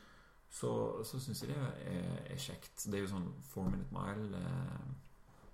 [0.50, 2.86] så, så syns jeg det er, er kjekt.
[2.86, 4.38] Det er jo sånn four minute mile.
[4.38, 4.90] Eh,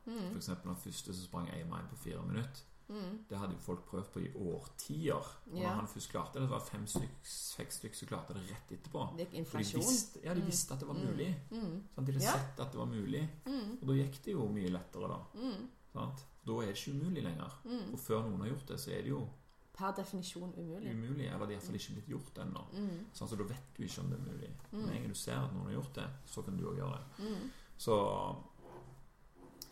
[0.08, 0.30] Mm.
[0.32, 2.62] for eksempel den første som sprang én mile på fire minutter.
[2.90, 3.26] Mm.
[3.30, 5.14] Det hadde jo folk prøvd på i årtier.
[5.52, 9.02] Og når han først klarte det, det var fem stykker som klarte det rett etterpå.
[9.18, 9.82] Det gikk For de inflasjon.
[9.82, 10.46] visste, ja, de Mm.
[10.48, 11.06] visste at det var Mm.
[11.08, 11.36] mulig.
[11.52, 11.84] Mm.
[11.96, 12.32] Sånn, De hadde Ja.
[12.34, 13.30] sett at det var mulig.
[13.46, 13.78] Mm.
[13.82, 15.20] Og da gikk det jo mye lettere, da.
[15.36, 15.68] Mm.
[15.94, 16.26] Sant?
[16.46, 17.52] Da er det ikke umulig lenger.
[17.94, 19.28] Og før noen har gjort det, så er det jo
[19.74, 20.92] Per definisjon umulig.
[20.92, 21.28] umulig.
[21.28, 22.66] Eller det er iallfall ikke blitt gjort ennå.
[22.74, 23.06] Mm.
[23.14, 24.50] Sånn, så da vet du ikke om det er mulig.
[24.72, 24.80] Mm.
[24.80, 26.98] Men en gang du ser at noen har gjort det, så kan du òg gjøre
[26.98, 27.26] det.
[27.28, 27.50] Mm.
[27.78, 28.36] Så,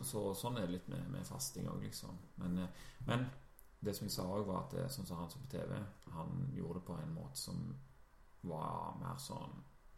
[0.04, 2.16] så sånn er det litt med, med fasting òg, liksom.
[2.42, 3.26] Men, eh, men
[3.80, 5.76] det som jeg sa òg, var at det, sånn som han så på TV,
[6.16, 7.62] han gjorde det på en måte som
[8.46, 9.56] var mer sånn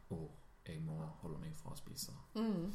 [0.09, 0.17] Å,
[0.65, 2.15] jeg må holde meg fra å spise.
[2.33, 2.71] Mm.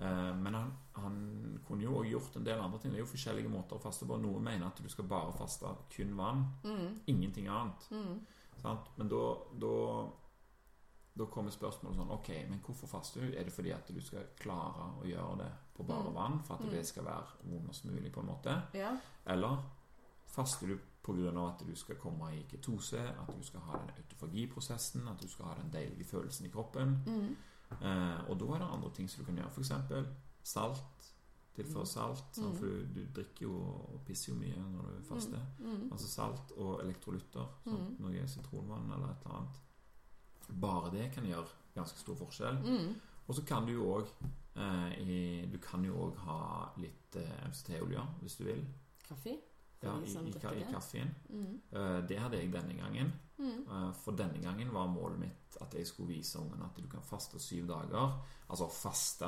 [0.00, 1.18] Uh, men han, han
[1.66, 2.90] kunne jo gjort en del andre ting.
[2.90, 4.16] Det er jo forskjellige måter å faste på.
[4.18, 6.42] Noen mener at du skal bare faste kun vann.
[6.66, 6.96] Mm.
[7.12, 7.86] Ingenting annet.
[7.94, 8.18] Mm.
[8.64, 8.90] Sant?
[8.98, 9.22] Men da,
[9.62, 9.76] da
[11.12, 13.34] da kommer spørsmålet sånn Ok, men hvorfor faster du?
[13.36, 15.50] Er det fordi at du skal klare å gjøre det
[15.82, 16.14] på bare Mm.
[16.14, 16.40] vann?
[16.44, 16.70] For at Mm.
[16.70, 18.62] det skal være vondest mulig, på en måte?
[18.74, 18.96] Ja.
[19.26, 19.62] Eller
[20.26, 21.48] faster du pga.
[21.48, 25.44] at du skal komme i ketose, at du skal ha den autofagiprosessen, at du skal
[25.44, 27.02] ha den deilige følelsen i kroppen?
[27.06, 27.36] Mm.
[27.82, 29.50] Eh, og da er det andre ting som du kan gjøre.
[29.50, 29.72] F.eks.
[30.44, 30.82] salt.
[31.54, 31.86] Tilføre Mm.
[31.86, 32.38] salt.
[32.38, 32.56] Mm.
[32.56, 35.38] For du, du drikker jo og pisser jo mye når du faster.
[35.58, 35.88] Mm.
[35.92, 37.46] Altså salt og elektrolytter.
[37.66, 37.96] Sånn, Mm.
[38.00, 39.60] Noe sitronvann eller et eller annet.
[40.60, 42.58] Bare det kan gjøre ganske stor forskjell.
[42.64, 42.94] Mm.
[43.28, 44.06] Og så kan du jo òg
[44.56, 48.66] i- Du kan jo òg ha litt eh, MCT-olje hvis du vil.
[49.08, 49.38] Kaffe?
[49.82, 51.14] Ja, i, som i, i kaffen.
[51.28, 51.60] Mm.
[51.72, 53.12] Eh, det hadde jeg denne gangen.
[53.38, 53.64] Mm.
[53.68, 57.02] Eh, for denne gangen var målet mitt at jeg skulle vise ungene at du kan
[57.02, 58.20] faste syv dager.
[58.48, 59.26] Altså faste.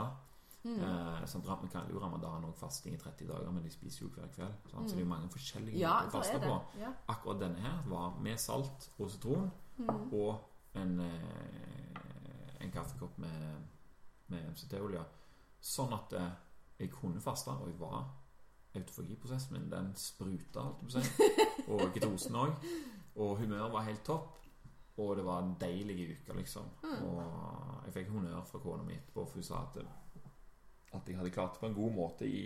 [0.65, 0.79] Mm.
[0.81, 4.09] Eh, sånn, Vi kaller jo ramadan og fasting i 30 dager, men de spiser jo
[4.15, 4.55] hver kveld.
[4.73, 4.89] Mm.
[4.89, 6.55] Så det er jo mange forskjellige Ja, måter å faste på.
[6.81, 6.93] Ja.
[7.09, 9.51] Akkurat denne her var med salt og sitron.
[9.77, 10.13] Mm.
[10.13, 10.39] og
[10.77, 13.57] en, eh, en kaffekopp med,
[14.29, 15.05] med MCT-olje.
[15.61, 16.31] Sånn at eh,
[16.79, 18.05] jeg kunne faste, og jeg var
[18.75, 21.31] autofagiprosessen min, den spruta, alt jeg.
[21.73, 22.57] Og ketosen òg.
[23.17, 24.41] Og humøret var helt topp.
[24.99, 26.67] Og det var en deilig uke, liksom.
[26.83, 27.05] Mm.
[27.07, 29.79] Og jeg fikk honnør fra kona mi etterpå, for hun sa at,
[30.95, 32.45] at jeg hadde klart det på en god måte i,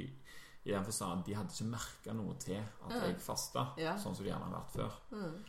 [0.64, 3.02] i den forstand at de hadde ikke merka noe til at Mm.
[3.04, 3.96] jeg fasta, Ja.
[4.00, 4.96] sånn som det gjerne har vært før.
[5.12, 5.44] Mm.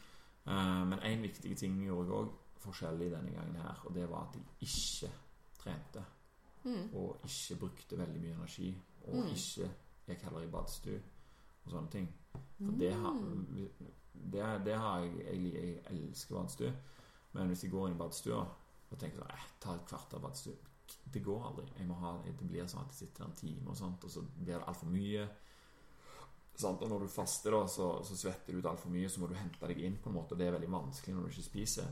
[0.50, 4.28] Uh, Men en viktig ting gjorde jeg òg forskjellig denne gangen her, og det var
[4.28, 5.12] at jeg ikke
[5.64, 6.04] trente.
[6.70, 6.90] Mm.
[7.00, 8.70] Og ikke brukte veldig mye energi.
[9.08, 9.30] Og Mm.
[9.34, 9.70] ikke
[10.08, 11.02] gikk heller i badstue.
[11.66, 12.08] og sånne ting.
[12.58, 13.70] For det har, Mm.
[14.32, 16.74] det, det har jeg Jeg, jeg elsker badstue.
[17.34, 18.40] Men hvis jeg går inn i badstua
[18.92, 20.56] og tenker sånn eh, Ta et kvarter badstue
[21.14, 21.86] Det går aldri.
[21.88, 24.58] Ha, det blir sånn at jeg sitter der en time, og sånt Og så blir
[24.58, 25.28] det altfor mye.
[26.56, 26.82] Sant?
[26.82, 29.08] Og når du faster, da, så, så svetter du ut altfor mye.
[29.10, 30.32] Så må du hente deg inn, på en måte.
[30.34, 31.86] Og det er veldig vanskelig når du ikke spiser.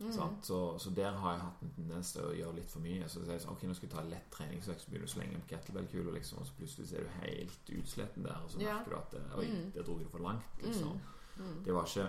[0.00, 0.12] Mm.
[0.42, 3.04] Så, så der har jeg hatt en tendens til å gjøre litt for mye.
[3.08, 5.14] Så sier jeg sånn, ok, nå skal jeg ta lett treningsøkt, så begynner du å
[5.14, 8.78] slenge på kettlebell-kula, liksom, og så plutselig er du helt utsletten der, og så Ja.
[8.78, 9.72] merker du at det Oi, Mm.
[9.74, 11.00] der dro jeg det for langt, liksom.
[11.36, 11.64] Mm.
[11.64, 12.08] Det var ikke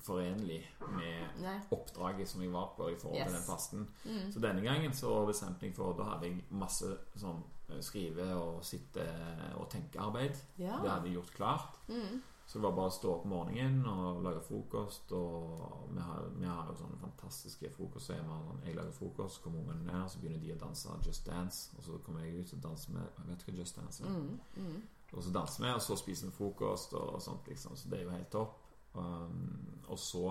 [0.00, 0.60] forenlig
[0.96, 1.58] med Nei.
[1.70, 3.40] oppdraget som jeg var på i forhold til Yes.
[3.46, 3.88] den fasten.
[4.04, 4.32] Mm.
[4.32, 8.64] Så denne gangen så bestemte jeg for Da hadde jeg masse sånn eh, skrive- og
[8.64, 10.36] sitte- og tenkearbeid.
[10.58, 10.78] Ja.
[10.82, 11.76] Det hadde jeg gjort klart.
[11.88, 12.22] Mm.
[12.50, 15.12] Så det var bare å stå opp om morgenen og lage frokost.
[15.14, 18.40] Og vi har, vi har jo sånne fantastiske frokostskjemaer.
[18.48, 21.70] Sånn, jeg lager frokost, så kommer ungene ned, så begynner de å danse Just Dance.
[21.78, 24.08] Og så kommer jeg ut og danser med Vet du hva Just Dance er?
[24.16, 24.40] Mm.
[24.56, 24.82] Mm.
[25.12, 27.76] Og så danser vi, og så spiser vi frokost og sånt, liksom.
[27.76, 28.58] Så det er jo helt topp.
[28.94, 30.24] Um, og så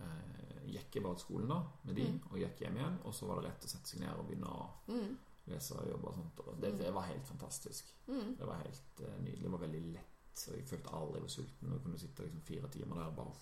[0.00, 2.20] eh, gikk jeg bare til skolen da med de, Mm.
[2.30, 2.98] og gikk hjem igjen.
[3.04, 5.16] Og så var det rett å sette seg ned og begynne å Mm.
[5.46, 6.40] lese og jobbe og sånt.
[6.46, 6.78] Og det, Mm.
[6.78, 7.84] det var helt fantastisk.
[8.08, 8.36] Mm.
[8.36, 9.42] Det var helt eh, nydelig.
[9.42, 10.11] Det var veldig lett.
[10.34, 11.72] Så jeg følte aldri jeg var sulten.
[11.72, 13.32] Og kunne sitte liksom fire timer der bare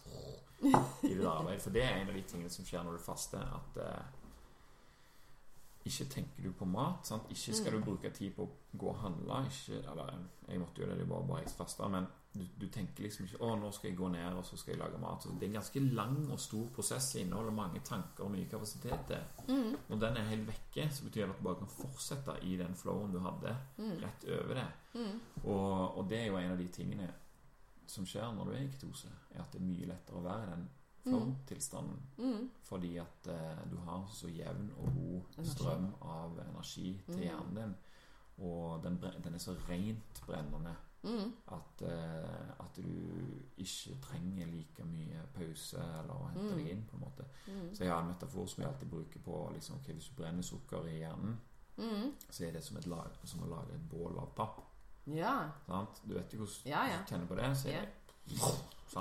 [1.10, 1.62] i det arbeidet.
[1.62, 3.54] For det er en av de tingene som skjer når du faster.
[3.60, 4.19] At eh,
[5.90, 7.06] ikke tenker du på mat.
[7.06, 7.28] Sant?
[7.30, 7.84] Ikke skal du Mm.
[7.84, 9.44] bruke tid på å gå og handle.
[9.46, 10.14] Ikke, eller
[10.48, 11.88] jeg måtte jo det, det var bare jeg fasta.
[11.88, 14.74] Men du, du tenker liksom ikke 'Å, nå skal jeg gå ned, og så skal
[14.74, 15.22] jeg lage mat'.
[15.22, 17.12] Så det er en ganske lang og stor prosess.
[17.12, 19.08] Det inneholder mange tanker og mye kapasitet.
[19.08, 19.20] det.
[19.48, 19.76] Mm.
[19.88, 22.74] Når den er helt vekke, så betyr det at du bare kan fortsette i den
[22.74, 23.98] flowen du hadde, Mm.
[24.02, 24.68] rett over det.
[24.94, 25.20] Mm.
[25.44, 27.10] Og, og det er jo en av de tingene
[27.86, 30.42] som skjer når du er i ketose, er at det er mye lettere å være
[30.46, 30.68] i den
[31.02, 32.02] flow-tilstanden.
[32.18, 32.50] Mm.
[32.62, 37.22] Fordi at eh, du har så jevn og god strøm av energi til Mm.
[37.22, 37.74] hjernen din.
[38.46, 41.32] Og den, den er så rent brennende Mm.
[41.48, 42.82] at, eh, at du
[43.56, 46.58] ikke trenger like mye pause eller å hente Mm.
[46.58, 46.84] deg inn.
[46.90, 47.74] på en måte Mm.
[47.74, 50.42] Så jeg har en metafor som jeg alltid bruker på liksom, ok, Hvis du brenner
[50.42, 51.40] sukker i hjernen,
[51.78, 52.12] Mm.
[52.30, 54.60] så er det som, lag, som å lage et bål av papp.
[55.06, 55.50] Ja.
[55.66, 56.02] Sant?
[56.08, 56.98] Du vet jo hvordan Ja, ja.
[56.98, 57.56] du tenner på det.
[57.56, 57.88] Så er det?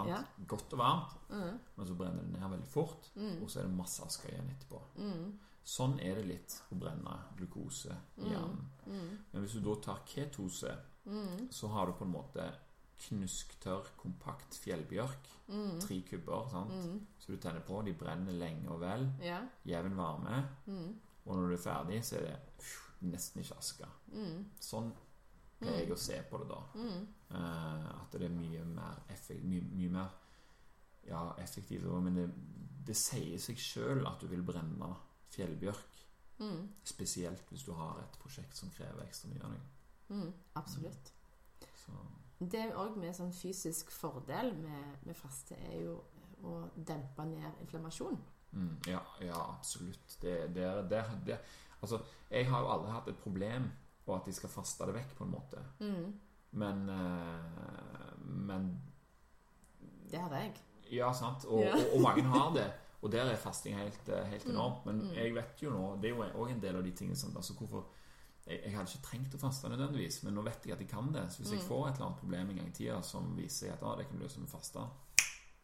[0.08, 0.24] Ja.
[0.48, 1.60] godt og varmt, Mm.
[1.76, 3.10] men så brenner det ned veldig fort.
[3.16, 3.42] Mm.
[3.44, 4.82] Og så er det masse aske igjen etterpå.
[4.98, 5.40] Mm.
[5.66, 8.30] Sånn er det litt å brenne glukose i Mm.
[8.30, 8.66] hjernen.
[8.86, 9.18] Mm.
[9.34, 10.76] Men hvis du da tar ketose,
[11.06, 11.48] Mm.
[11.52, 12.54] så har du på en måte
[13.00, 15.28] knusktørr, kompakt fjellbjørk.
[15.82, 16.72] Tre kubber sant?
[17.20, 17.82] Så du tenner på.
[17.86, 19.08] De brenner lenge og vel.
[19.22, 19.40] Ja.
[19.66, 20.48] Jevn varme.
[20.68, 20.96] Mm.
[21.26, 23.86] Og når du er ferdig, så er det pff, nesten ikke aske.
[24.14, 24.46] Mm.
[24.60, 24.92] Sånn
[25.60, 26.60] pleier jeg å se på det da.
[26.80, 27.06] Mm.
[27.36, 30.18] Eh, at det er mye mer effektivt mye, mye mer
[31.10, 32.28] ja, effektivt Men det,
[32.88, 34.94] det sier seg sjøl at du vil brenne
[35.34, 35.98] fjellbjørk.
[36.40, 36.70] Mm.
[36.88, 39.68] Spesielt hvis du har et prosjekt som krever ekstra mye av deg.
[40.10, 40.30] Mm.
[40.62, 41.12] Absolutt.
[41.84, 41.92] Så,
[42.40, 45.98] Det er òg med sånn fysisk fordel med, med faste, er jo
[46.48, 48.18] å dempe ned inflammasjon.
[48.52, 50.18] mm, ja, ja, absolutt.
[50.22, 51.40] Det, det, det, det,
[51.82, 52.00] altså,
[52.32, 53.68] jeg har jo aldri hatt et problem
[54.10, 55.62] på at de skal faste det vekk, på en måte.
[55.86, 56.14] Mm.
[56.60, 58.14] Men eh,
[58.50, 58.70] Men
[60.10, 60.54] Det hadde jeg.
[60.98, 61.46] Ja, sant.
[61.46, 61.76] Og, Ja.
[61.78, 62.68] og, og mange har det.
[63.02, 64.86] Og der er fasting helt, eh, helt Mm, enormt.
[64.86, 65.14] Men mm.
[65.16, 67.54] jeg vet jo nå Det er jo òg en del av de tingene som altså
[67.54, 67.86] hvorfor
[68.48, 71.12] jeg, jeg hadde ikke trengt å faste nødvendigvis, men nå vet jeg at jeg kan
[71.14, 71.28] det.
[71.32, 71.68] Så hvis jeg Mm.
[71.70, 74.20] får et eller annet problem en gang i tida som viser at ah, det kan
[74.20, 74.80] løse med faste,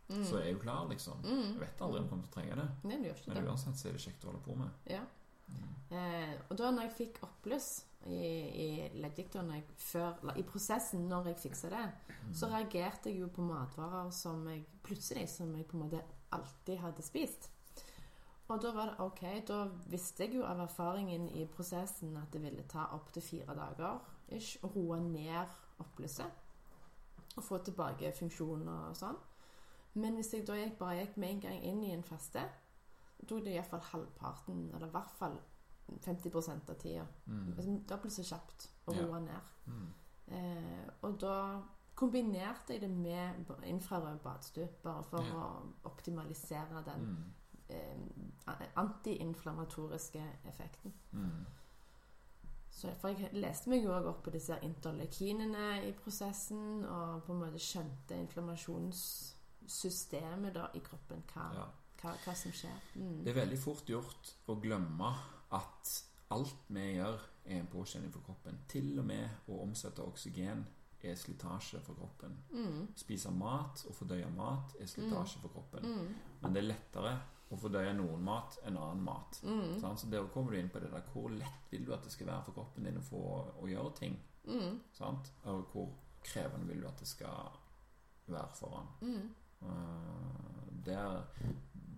[0.09, 0.23] Mm.
[0.23, 1.17] så er jeg jo klar, liksom.
[1.23, 1.53] Mm.
[1.53, 2.69] Jeg vet aldri om jeg kommer til å trenge det.
[2.83, 4.69] Nei, Men uansett så er det kjekt å holde på med.
[4.85, 5.01] Ja.
[5.91, 7.69] Eh, og da når jeg fikk oppbluss
[8.05, 8.67] i, i
[8.99, 11.85] leddgikt, da når jeg før, eller i prosessen når jeg fiksa det,
[12.33, 16.01] så reagerte jeg jo på matvarer som jeg plutselig som jeg på en måte
[16.35, 17.49] alltid hadde spist.
[18.47, 22.43] Og da var det ok, da visste jeg jo av erfaringen i prosessen at det
[22.43, 24.03] ville ta opptil fire dager
[24.37, 26.43] ish, å roe ned oppblusset.
[27.35, 29.17] Og få tilbake funksjoner og sånn.
[29.97, 32.43] Men hvis jeg da gikk, bare gikk med en gang inn i en faste,
[33.27, 35.37] tok det iallfall halvparten, eller i hvert fall
[36.01, 36.29] 50
[36.69, 37.05] av tida.
[37.27, 37.53] Mm.
[37.57, 39.01] Altså, Dobbelt så kjapt å Ja.
[39.19, 39.41] ned.
[39.67, 39.87] Mm.
[40.27, 41.61] Eh, og da
[41.95, 45.33] kombinerte jeg det med infrarød badstue, bare for Ja.
[45.33, 47.33] å optimalisere den Mm.
[47.69, 47.97] eh,
[48.75, 50.93] antiinflamatoriske effekten.
[51.13, 51.45] Mm.
[52.71, 57.23] Så for jeg leste meg jo også opp på disse interlekinene interleukinene i prosessen, og
[57.23, 61.65] på en måte skjønte inflammasjonssystemet da i kroppen, hva, Ja.
[62.05, 62.77] Hva, hva som skjer.
[62.95, 63.19] Mm.
[63.25, 65.11] Det er veldig fort gjort å glemme
[65.55, 65.93] at
[66.35, 68.57] alt vi gjør, er en påkjenning for kroppen.
[68.69, 70.63] Til og med å omsette oksygen
[71.05, 72.33] er slitasje for kroppen.
[72.55, 72.79] Mm.
[72.97, 75.85] Spise mat og fordøye mat er slitasje for kroppen.
[75.85, 76.39] Mm.
[76.41, 77.11] Men det er lettere
[77.53, 79.37] å fordøye noen mat enn annen mat.
[79.45, 79.75] Mm.
[79.83, 79.99] Sånn?
[80.01, 82.31] Så der kommer du inn på det der hvor lett vil du at det skal
[82.31, 83.21] være for kroppen din å få
[83.61, 84.79] å gjøre ting Mm.
[85.43, 85.89] Og hvor
[86.23, 87.49] krevende vil du at det skal
[88.27, 88.87] være foran?
[89.01, 89.35] Mm.
[89.61, 91.23] Uh, der,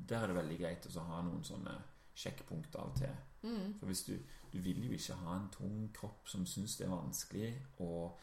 [0.10, 1.76] der er det veldig greit å ha noen sånne
[2.18, 3.18] sjekkpunkter av og til.
[3.44, 3.74] Mm.
[3.80, 4.14] For hvis du,
[4.54, 7.52] du vil jo ikke ha en tung kropp som syns det er vanskelig,
[7.86, 8.20] og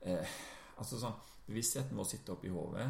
[0.00, 0.36] eh,
[0.74, 2.86] Altså sånn Bevisstheten vår sitter oppi hodet,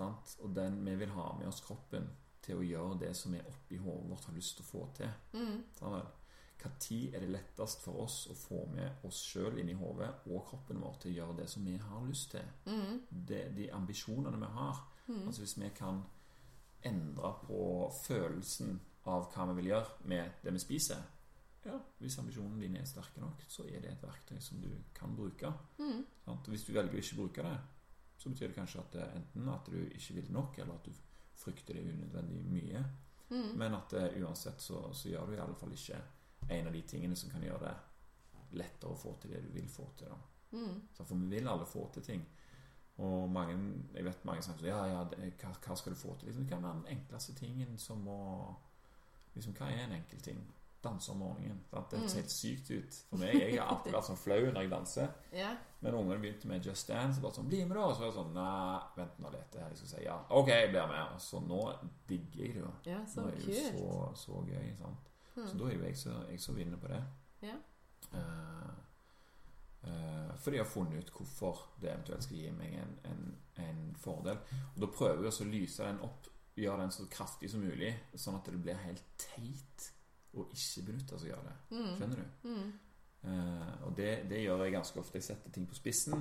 [0.00, 2.06] og den, vi vil ha med oss kroppen
[2.44, 5.10] til å gjøre det som er oppi hodet vårt har lyst til å få til.
[5.34, 5.58] Mm.
[5.76, 10.08] Sånn, Når er det lettest for oss å få med oss sjøl inn i hodet
[10.30, 12.48] og kroppen vår til å gjøre det som vi har lyst til?
[12.66, 13.02] Mm.
[13.10, 14.80] Det, de ambisjonene vi har.
[15.08, 15.26] Mm.
[15.26, 16.00] Altså Hvis vi kan
[16.86, 17.62] endre på
[18.04, 21.00] følelsen av hva vi vil gjøre med det vi spiser
[21.64, 25.16] ja, Hvis ambisjonene dine er sterke nok, så er det et verktøy som du kan
[25.16, 25.50] bruke.
[25.80, 26.04] Mm.
[26.46, 27.56] Hvis du velger å ikke bruke det,
[28.18, 30.94] så betyr det kanskje at det enten at du ikke vil nok, eller at du
[31.38, 32.84] frykter det unødvendig mye.
[33.28, 33.50] Mm.
[33.60, 36.00] Men at eh, uansett så, så gjør du i alle fall ikke
[36.48, 39.68] en av de tingene som kan gjøre det lettere å få til det du vil
[39.68, 40.14] få til.
[40.54, 40.76] Mm.
[40.96, 42.24] For vi vil alle få til ting.
[42.98, 43.54] Og mange,
[43.94, 46.28] jeg vet mange som sier ja, ja, det, hva, hva skal du få til?
[46.28, 48.54] Liksom, det kan være den enkleste tingen som må
[49.34, 50.40] liksom, Hva er en enkel ting?
[50.84, 51.60] Danse om morgenen.
[51.70, 51.90] Sant?
[51.90, 52.20] Det høres Mm.
[52.20, 53.32] helt sykt ut for meg.
[53.34, 55.08] Jeg har alltid vært sånn flau når jeg danser.
[55.34, 55.56] Yeah.
[55.80, 57.18] Men ungene begynte med Just Dance.
[57.18, 59.54] Og bare sånn, bli med da Og så var jeg sånn Nei, vent nå litt.
[59.58, 60.18] Jeg skal si ja.
[60.30, 61.14] Ok, jeg blir med.
[61.14, 61.60] Og så nå
[62.08, 62.70] digger jeg det jo.
[62.86, 64.76] ja, så Nå er det jo så, så gøy.
[64.78, 65.10] sant?
[65.34, 65.58] Så Mm.
[65.58, 67.02] da er jo jeg jeg så vinner på det.
[67.42, 67.54] Ja.
[68.14, 68.70] Eh,
[69.84, 73.22] eh, fordi jeg har funnet ut hvorfor det eventuelt skal gi meg en, en,
[73.66, 74.40] en fordel.
[74.74, 77.92] Og da prøver jeg også å lyse den opp, gjøre den så kraftig som mulig,
[78.18, 79.88] sånn at det blir helt teit
[80.36, 81.56] å ikke benytte seg av det.
[81.72, 81.88] Mm.
[81.98, 82.50] Skjønner du?
[82.50, 82.68] Mm.
[83.18, 85.18] Uh, og det, det gjør jeg ganske ofte.
[85.18, 86.20] Jeg setter ting på spissen,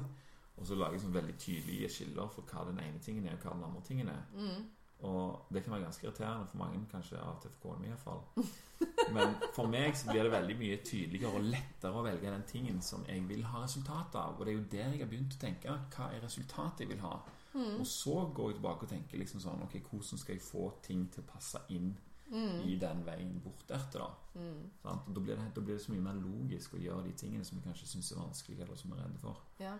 [0.58, 3.46] og så lager jeg sånn veldig tydelige skiller for hva den ene tingen er, og
[3.46, 4.24] hva den andre tingen er.
[4.34, 4.64] Mm.
[5.06, 7.88] Og det kan være ganske irriterende for mange, kanskje av og til for kona mi
[7.92, 8.24] iallfall.
[9.16, 12.82] Men for meg så blir det veldig mye tydeligere og lettere å velge den tingen
[12.82, 14.40] som jeg vil ha resultat av.
[14.40, 15.76] Og det er jo der jeg har begynt å tenke.
[15.94, 17.14] Hva er resultatet jeg vil ha?
[17.54, 17.78] Mm.
[17.80, 21.06] Og så går jeg tilbake og tenker liksom sånn Ok, hvordan skal jeg få ting
[21.14, 21.96] til å passe inn
[22.28, 22.58] Mm.
[22.68, 24.08] i den veien bort etter, da?
[24.36, 24.66] Mm.
[24.82, 24.98] Sånn?
[25.16, 27.56] Da blir, det, da blir det så mye mer logisk å gjøre de tingene som
[27.56, 29.38] vi kanskje syns er vanskelig, eller som vi er redde for.
[29.64, 29.72] Ja.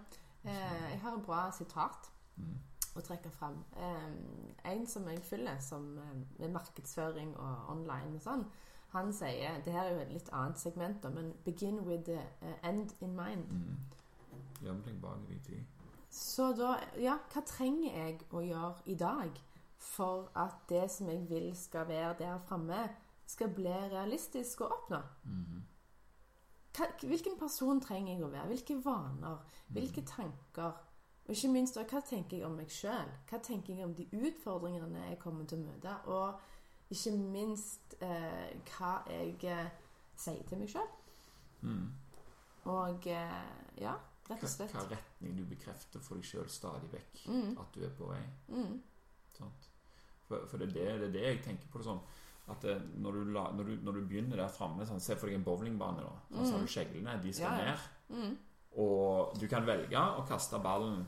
[0.46, 2.08] Eh, jeg har et bra sitat
[2.38, 2.56] Mm.
[2.98, 3.60] Å trekke fram.
[4.66, 5.86] En som jeg følger, som
[6.40, 8.48] med markedsføring og online og sånn,
[8.88, 12.20] han sier Det her er jo et litt annet segment, da, men 'begin with the
[12.42, 13.52] eh, end in mind'.
[13.52, 15.02] Mm.
[15.02, 15.66] Bak i tid.
[16.10, 19.42] Så da Ja, hva trenger jeg å gjøre i dag
[19.78, 22.90] for at det som jeg vil skal være der framme,
[23.26, 25.02] skal bli realistisk å oppnå?
[26.78, 28.48] Hva, hvilken person trenger jeg å være?
[28.48, 29.38] Hvilke vaner?
[29.68, 30.72] Hvilke tanker?
[31.28, 33.10] Og ikke minst da, hva tenker jeg om meg sjøl?
[33.30, 35.96] Hva tenker jeg om de utfordringene jeg kommer til å møte?
[36.08, 39.68] Og ikke minst eh, hva jeg eh,
[40.16, 40.88] sier til meg sjøl.
[41.68, 41.90] Mm.
[42.72, 43.42] Og eh,
[43.84, 43.98] ja,
[44.30, 44.72] rett Hva, og slett.
[44.76, 48.24] hva retning du bekrefter for deg sjøl stadig vekk Mm, at du er på vei.
[48.48, 48.78] mm,
[50.28, 52.02] For, for det, er det, det er det jeg tenker på det sånn
[52.52, 52.74] at det,
[53.04, 55.44] når, du la, når, du, når du begynner der framme sånn, Se for deg en
[55.44, 56.04] bowlingbane.
[56.04, 57.58] da sånn, Så har du skjeglene, de skal Mm.
[57.60, 57.78] Ja, ja.
[58.22, 58.38] ned.
[58.78, 61.00] Og du kan velge å kaste ballen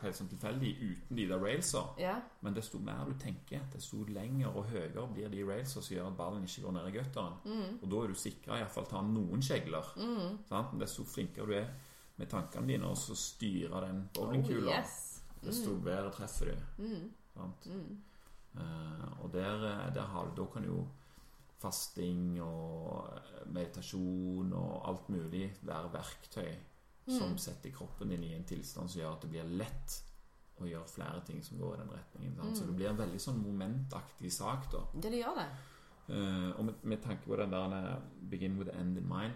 [0.00, 1.82] helt sånn tilfeldig uten de der railsa.
[2.00, 2.14] ja.
[2.40, 6.16] Men desto mer du tenker, desto lenger og høyere blir de railsa som gjør at
[6.16, 7.36] ballen ikke går ned i gutteren.
[7.44, 9.92] Mm, Og da er du sikra iallfall ta noen skjegler.
[9.96, 10.38] mm.
[10.48, 10.78] Sant?
[10.80, 11.68] Desto flinkere du er
[12.16, 15.20] med tankene dine og så styre den Oh, yes.
[15.42, 15.46] mm.
[15.46, 17.10] desto bedre treffer du.
[17.34, 17.68] Sant?
[18.56, 20.86] Eh, og der, eh, der har du, da kan jo
[21.60, 26.50] fasting og eh, meditasjon og alt mulig være verktøy
[27.18, 27.38] som Mm.
[27.38, 30.02] setter kroppen din i en tilstand som gjør at det blir lett
[30.60, 32.36] å gjøre flere ting som går i den retningen.
[32.36, 32.56] Sant?
[32.56, 32.66] Så Mm.
[32.68, 34.78] det blir en veldig sånn momentaktig sak, da.
[34.94, 35.48] Det det gjør det.
[36.10, 39.32] Uh, og med, med tanke på den der 'begin with the end in mind'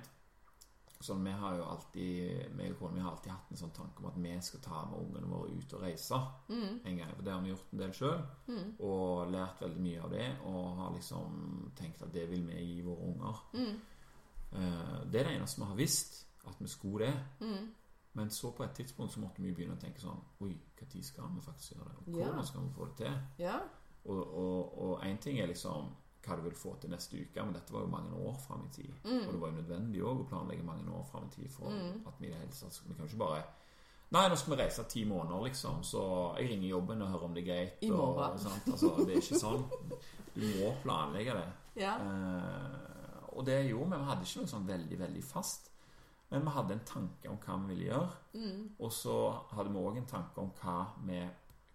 [1.00, 4.06] Sånn, Vi har jo alltid meg og kona har alltid hatt en sånn tanke om
[4.06, 6.14] at vi skal ta med ungene våre ut og reise
[6.48, 7.14] Mm, en gang.
[7.16, 10.36] For det har vi gjort en del sjøl, mm, og lært veldig mye av det.
[10.44, 13.36] Og har liksom tenkt at det vil vi gi våre unger.
[13.54, 13.80] mm,
[14.54, 17.14] Uh, det er det eneste vi har visst, at vi skulle det.
[17.40, 17.74] mm.
[18.16, 21.24] Men så på et tidspunkt så måtte vi begynne å tenke sånn Oi, når skal
[21.34, 21.97] vi faktisk gjøre det?
[22.07, 22.24] Og Ja.
[22.28, 23.12] hvordan skal vi få det til?
[23.38, 23.59] Ja.
[24.05, 25.88] Og én ting er liksom
[26.26, 28.72] hva du vil få til neste uke, men dette var jo mange år fram i
[28.72, 28.92] tid.
[29.05, 29.26] Mm.
[29.26, 32.07] Og det var jo nødvendig òg å planlegge mange år fram i tid for Mm.
[32.07, 33.42] at vi i det hele tatt Vi kan ikke bare
[34.12, 37.34] Nei, nå skal vi reise ti måneder, liksom, så jeg ringer jobben og hører om
[37.34, 37.72] det er greit.
[37.82, 38.38] I og- morgen.
[38.47, 38.66] sant?
[38.66, 39.64] Altså, det er ikke sånn.
[40.34, 41.53] Du må planlegge det.
[41.76, 41.97] Ja.
[41.99, 43.97] Eh, og det gjorde vi.
[43.99, 45.70] Vi hadde ikke noe sånn veldig, veldig fast.
[46.35, 48.11] Men vi hadde en tanke om hva vi ville gjøre.
[48.35, 48.70] Mm.
[48.78, 49.14] Og så
[49.53, 50.76] hadde vi òg en tanke om hva,
[51.07, 51.20] vi,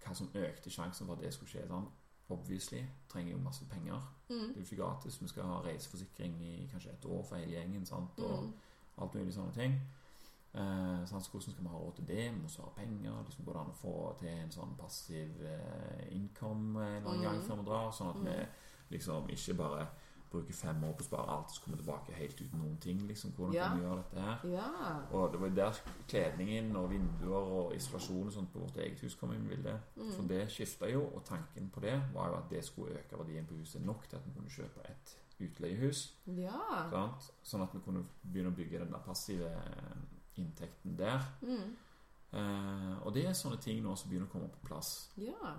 [0.06, 1.68] hva som økte sjansen for at det skulle skje.
[1.70, 1.88] Sånn.
[2.30, 4.02] Obviously trenger jo masse penger.
[4.30, 4.40] Mm.
[4.54, 5.22] Det er jo ikke gratis.
[5.22, 7.86] Vi skal ha reiseforsikring i kanskje et år for hele gjengen.
[7.86, 8.20] Sant?
[8.20, 8.54] Og Mm.
[9.02, 9.80] alt mulig sånne ting.
[10.54, 11.24] Eh, sant?
[11.26, 12.32] så hvordan skal vi ha råd til det?
[12.34, 13.24] Vi må ha penger.
[13.26, 17.24] Liksom går det an å få til en sånn passiv eh, income en eller annen
[17.24, 17.48] gang Mhm.
[17.48, 17.92] før vi drar?
[17.92, 18.26] Sånn at Mhm.
[18.90, 19.88] vi liksom ikke bare
[20.32, 23.00] bruker fem år på å spare alt, så kommer tilbake helt uten noen ting.
[23.08, 23.68] Liksom, hvordan Ja.
[23.70, 24.48] kan vi gjøre dette her?
[24.52, 25.00] Ja.
[25.12, 29.16] Og det var der kledningen og vinduer og isolasjon og sånt på vårt eget hus
[29.16, 29.80] kom inn i bildet.
[29.96, 30.12] Mm.
[30.12, 33.46] For det skifta jo, og tanken på det var jo at det skulle øke verdien
[33.46, 36.14] på huset nok til at vi kunne kjøpe et utleiehus.
[36.28, 37.18] Ja.
[37.44, 39.50] Sånn at vi kunne begynne å bygge den der passive
[40.38, 41.22] inntekten der.
[41.42, 41.76] Mm.
[42.34, 45.10] Eh, og det er sånne ting nå som begynner å komme på plass.
[45.18, 45.56] Ja.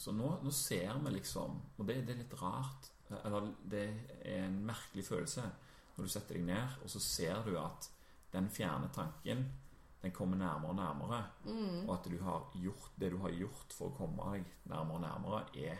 [0.00, 2.90] Så nå, nå ser vi liksom Og det, det er litt rart
[3.24, 3.84] Eller det
[4.24, 5.42] er en merkelig følelse
[5.96, 7.90] når du setter deg ned, og så ser du at
[8.32, 9.52] den fjerne tanken
[10.02, 11.24] den kommer nærmere og nærmere.
[11.44, 11.88] Mm.
[11.88, 15.00] Og at du har gjort det du har gjort for å komme deg nærmere og
[15.00, 15.76] nærmere, er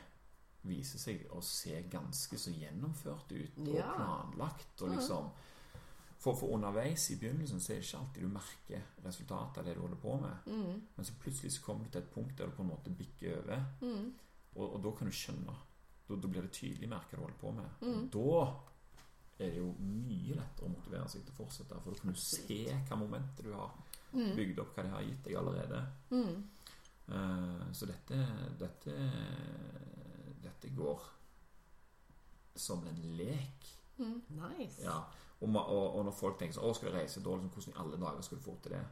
[0.62, 3.95] viser seg å se ganske så gjennomført ut og Ja.
[3.97, 4.83] planlagt.
[4.83, 4.97] Og Mhm.
[4.99, 5.31] liksom
[6.18, 9.74] for, for underveis i begynnelsen så er det ikke alltid du merker resultatet av det
[9.74, 10.37] du holder på med.
[10.47, 10.83] Mm.
[10.97, 13.39] Men så plutselig så kommer du til et punkt der du på en måte bikker
[13.39, 14.12] over, Mm.
[14.57, 15.55] og, og da kan du skjønne.
[16.11, 17.70] Da, da blir det tydelig mer hva du holder på med.
[17.86, 17.94] Mm.
[17.94, 22.00] Og da er det jo mye lettere å motivere seg til å fortsette, for da
[22.02, 22.58] kan du se
[22.88, 23.70] hva momentet du har
[24.12, 24.32] Mm.
[24.36, 25.80] bygd opp, hva det har gitt deg allerede.
[26.11, 26.48] Mm.
[27.11, 28.16] Uh, så dette,
[28.58, 28.94] dette
[30.42, 31.00] Dette går
[32.56, 33.68] som en lek.
[33.98, 34.20] Mm.
[34.28, 34.82] Nice.
[34.82, 34.98] Ja.
[35.40, 37.80] Og, og, og når folk tenker sånn 'Å, skal du reise?' Da liksom, hvordan i
[37.84, 38.84] alle dager skal du få til det?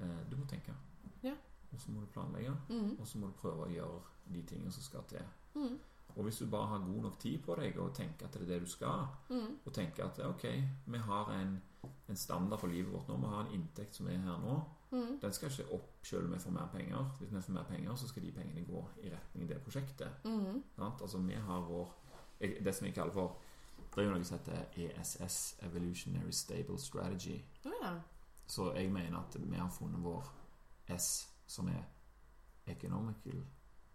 [0.00, 0.74] Eh, du må tenke.
[1.22, 1.32] Ja.
[1.72, 2.54] Og så må du planlegge.
[2.68, 2.96] Mm.
[3.00, 4.02] Og så må du prøve å gjøre
[4.34, 5.24] de tingene som skal til.
[5.54, 5.78] Mm.
[6.16, 8.46] Og hvis du bare har god nok tid på deg og tenker at det er
[8.46, 9.58] det du skal, Mm.
[9.66, 10.44] og tenker at ok,
[10.86, 11.62] vi har en,
[12.08, 14.60] en standard for livet vårt nå, vi har en inntekt som er her nå,
[14.92, 15.18] Mm.
[15.20, 17.10] den skal ikke opp selv om vi får mer penger.
[17.18, 20.08] Hvis vi får mer penger, så skal de pengene gå i retning det prosjektet.
[20.24, 20.62] Mm.
[20.78, 21.92] Altså vi har vår
[22.40, 23.36] Det som vi kaller for
[23.94, 27.42] Det er jo noe som heter ESS, Evolutionary Stable Strategy.
[27.64, 27.94] Oh, ja.
[28.46, 30.24] Så jeg mener at vi har funnet vår
[30.96, 31.82] S, som er
[32.66, 33.42] Economical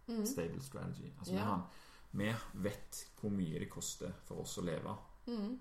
[0.07, 0.25] Mm.
[0.25, 1.11] Stable Strategy.
[1.19, 1.69] Altså vi, har har,
[2.11, 4.95] vi vet hvor mye det koster for oss å leve.
[5.27, 5.59] Mm.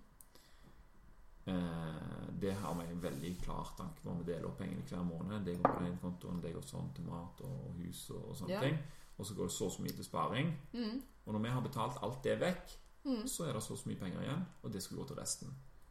[1.44, 4.14] Eh, det har vi en veldig klar tanke på.
[4.18, 5.44] Vi deler opp pengene hver måned.
[5.46, 8.50] Det går på den kontoen, det går sånn til mat og hus og, og sånne
[8.56, 8.60] Ja.
[8.60, 8.78] ting.
[9.18, 10.52] Og så går det så og så mye til sparing.
[10.72, 11.02] Mm.
[11.26, 13.26] Og når vi har betalt alt det vekk, Mm.
[13.26, 15.48] så er det så og så mye penger igjen, og det skal gå til resten.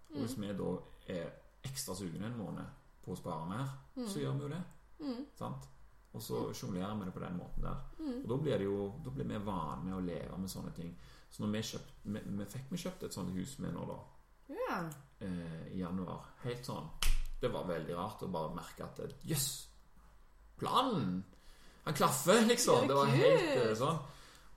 [0.10, 0.22] Og Mm.
[0.22, 1.32] hvis vi da er
[1.64, 2.66] ekstra sugne en måned
[3.04, 3.68] på å spare mer,
[4.08, 4.64] så gjør vi jo det.
[5.00, 5.26] Mm.
[5.36, 5.68] sant?
[6.14, 7.82] Og så sjonglerer vi det på den måten der.
[8.00, 8.22] Mm.
[8.24, 10.96] Og da blir det jo Da blir vi vane med å leve med sånne ting.
[11.30, 13.98] Så når vi, kjøpt, vi, vi fikk vi kjøpt et sånt hus med nå, da,
[14.56, 14.80] Ja.
[15.22, 16.26] eh, i januar.
[16.44, 16.90] Helt sånn
[17.42, 19.22] Det var veldig rart å bare merke at Jøss!
[19.30, 19.68] Yes,
[20.58, 21.24] planen!
[21.86, 22.88] Han klaffer, liksom!
[22.88, 24.00] Det var helt eh, sånn.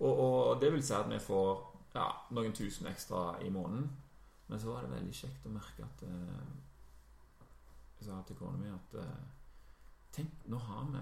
[0.01, 1.61] Og, og det vil si at vi får
[1.95, 3.91] ja, noen tusen ekstra i måneden.
[4.49, 6.51] Men så var det veldig kjekt å merke at eh,
[8.01, 9.21] Jeg sa til kona mi at eh,
[10.13, 11.01] Tenk, nå har vi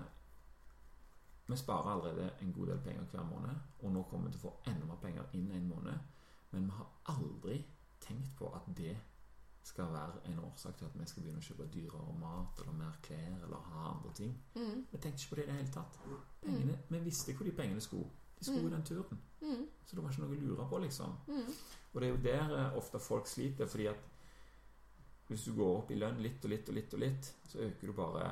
[1.50, 4.48] Vi sparer allerede en god del penger hver måned, og nå kommer vi til å
[4.48, 6.10] få enda mer penger inn en måned.
[6.50, 7.56] Men vi har aldri
[8.00, 8.96] tenkt på at det
[9.62, 12.94] skal være en årsak til at vi skal begynne å kjøpe dyrere mat eller mer
[13.04, 14.32] klær eller ha andre ting.
[14.54, 14.86] Mm.
[14.90, 15.98] Vi tenkte ikke på det i det hele tatt.
[16.44, 18.08] Pengene, Vi visste hvor de pengene skulle.
[18.38, 18.70] De skulle mm.
[18.70, 19.20] den turen.
[19.40, 19.66] Mm.
[19.86, 21.16] Så det var ikke noe å lure på, liksom.
[21.28, 21.50] Mm.
[21.92, 24.06] Og det er jo der eh, ofte folk sliter, fordi at
[25.28, 27.86] hvis du går opp i lønn litt og litt og litt og litt, så øker
[27.86, 28.30] du bare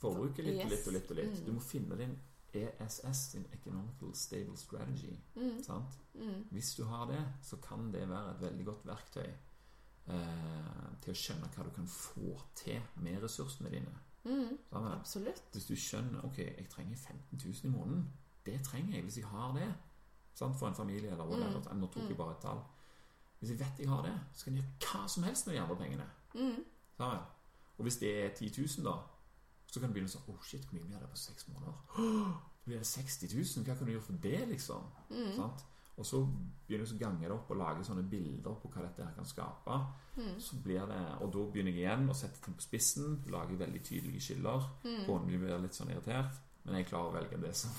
[0.00, 0.70] forbruket litt Yes.
[0.70, 1.10] litt og litt.
[1.10, 1.36] og litt.
[1.40, 1.44] Mm.
[1.46, 2.16] Du må finne din
[2.54, 5.16] ESS, din Economical Stable Strategy.
[5.34, 5.62] Mm.
[5.62, 5.98] Sant?
[6.14, 6.44] Mm.
[6.50, 9.26] Hvis du har det, så kan det være et veldig godt verktøy
[10.08, 13.94] eh, til å skjønne hva du kan få til med ressursene dine.
[14.24, 14.58] Mm.
[14.72, 15.42] Absolutt.
[15.52, 18.06] Hvis du skjønner ok, jeg trenger 15 000 i måneden,
[18.46, 19.68] det trenger jeg hvis jeg har det.
[20.34, 20.56] Sant?
[20.58, 21.74] For en familie eller hva det er.
[21.74, 22.16] Nå tok jeg Mm.
[22.16, 22.58] bare et tall.
[23.38, 25.60] Hvis jeg vet jeg har det, så kan jeg gjøre hva som helst med de
[25.60, 26.06] andre pengene.
[26.34, 26.64] Mm.
[27.78, 28.96] Og hvis det er 10 000, da,
[29.76, 31.80] så kan du begynne sånn Å, oh, shit, hvor mye blir det på seks måneder?
[32.66, 33.64] Blir det 60 000?
[33.66, 34.86] Hva kan du gjøre for det, liksom?
[35.12, 35.36] Mm.
[35.96, 36.18] Og så
[36.66, 39.28] begynner du å gange det opp og lage sånne bilder på hva dette her kan
[39.28, 39.76] skape.
[40.16, 40.32] Mm.
[40.42, 43.84] Så blir det, Og da begynner jeg igjen å sette ting på spissen, lage veldig
[43.84, 44.66] tydelige skiller.
[44.82, 44.98] Mm.
[45.06, 47.76] Kona blir litt sånn irritert, men jeg klarer å velge det som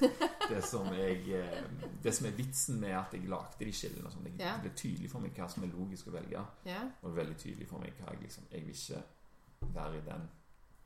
[0.50, 4.10] Det som, jeg, eh, det som er vitsen med at jeg lagde de skillene.
[4.10, 4.24] Sånn.
[4.26, 4.56] Det, yeah.
[4.56, 6.42] det blir tydelig for meg hva som er logisk å velge.
[6.66, 6.88] yeah.
[7.04, 10.26] Og veldig tydelig for meg hva jeg liksom Jeg vil ikke være i den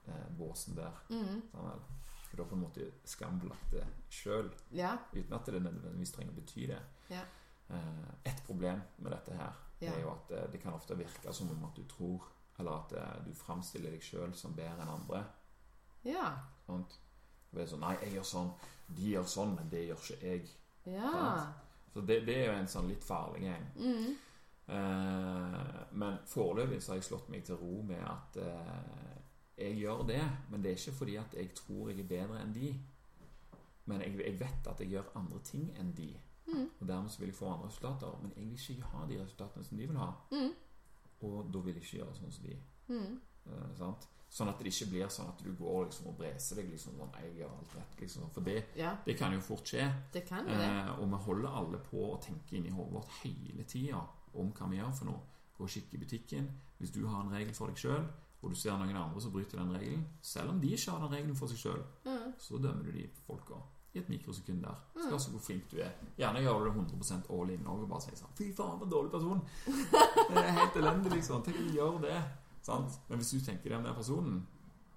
[0.09, 0.93] eh, båsen der.
[1.11, 1.43] Mm.
[1.53, 1.83] Sånn.
[2.31, 4.97] For da på en måte skambelagt det sjøl, Ja.
[5.13, 6.81] uten at det nødvendigvis trenger å bety det.
[7.11, 7.23] Ja.
[7.71, 9.93] Eh, et problem med dette her Ja.
[9.93, 12.23] er jo at eh, det kan ofte virke som om at du tror
[12.59, 15.25] Eller at eh, du framstiller deg sjøl som bedre enn andre.
[16.05, 16.37] Ja.
[16.67, 16.99] Sant?
[17.53, 18.53] Det er sånn Nei, jeg gjør sånn.
[18.89, 20.49] De gjør sånn, men det gjør ikke jeg.
[20.87, 21.53] Ja.
[21.93, 23.67] Så det, det er jo en sånn litt farlig gjeng.
[23.77, 24.17] Mm.
[24.69, 29.14] Eh, men foreløpig så har jeg slått meg til ro med at eh,
[29.59, 32.55] jeg gjør det, men det er ikke fordi at jeg tror jeg er bedre enn
[32.55, 32.73] de.
[33.87, 36.09] Men jeg, jeg vet at jeg gjør andre ting enn de.
[36.47, 36.69] Mm.
[36.81, 38.19] Og dermed vil jeg få andre resultater.
[38.23, 40.11] Men jeg vil ikke ha de resultatene som de vil ha.
[40.33, 40.51] Mm.
[41.21, 42.57] Og da vil jeg ikke gjøre sånn som de.
[42.89, 43.21] Mm.
[43.47, 44.09] Eh, sant?
[44.35, 47.13] Sånn at det ikke blir sånn at du går liksom og breser deg liksom sånn
[47.23, 48.27] Jeg gjør alt rett, liksom.
[48.35, 49.87] For det, Ja, det kan jo fort skje.
[50.13, 50.59] det kan det.
[50.59, 54.03] Eh, og vi holder alle på å tenke inni hodet vårt hele tida
[54.35, 55.21] om hva vi gjør for noe.
[55.55, 56.51] Gå og kikke i butikken.
[56.79, 58.09] Hvis du har en regel for deg sjøl,
[58.45, 61.15] og du ser noen andre som bryter den regelen, selv om de ikke har den
[61.17, 62.33] regelen for seg sjøl, Mm.
[62.39, 63.55] så dømmer du de folka
[63.95, 64.75] i et mikrosekund der.
[64.99, 65.93] Skal så hvor flink du er.
[66.19, 68.91] Gjerne gjør du det 100 all in og bare sier sånn Fy faen, for en
[68.91, 69.41] dårlig person.
[70.31, 71.43] Det er helt elendig, liksom.
[71.45, 72.23] Tenk at du gjør det.
[72.63, 72.99] Sant?
[73.09, 74.47] Men hvis du tenker deg om den personen,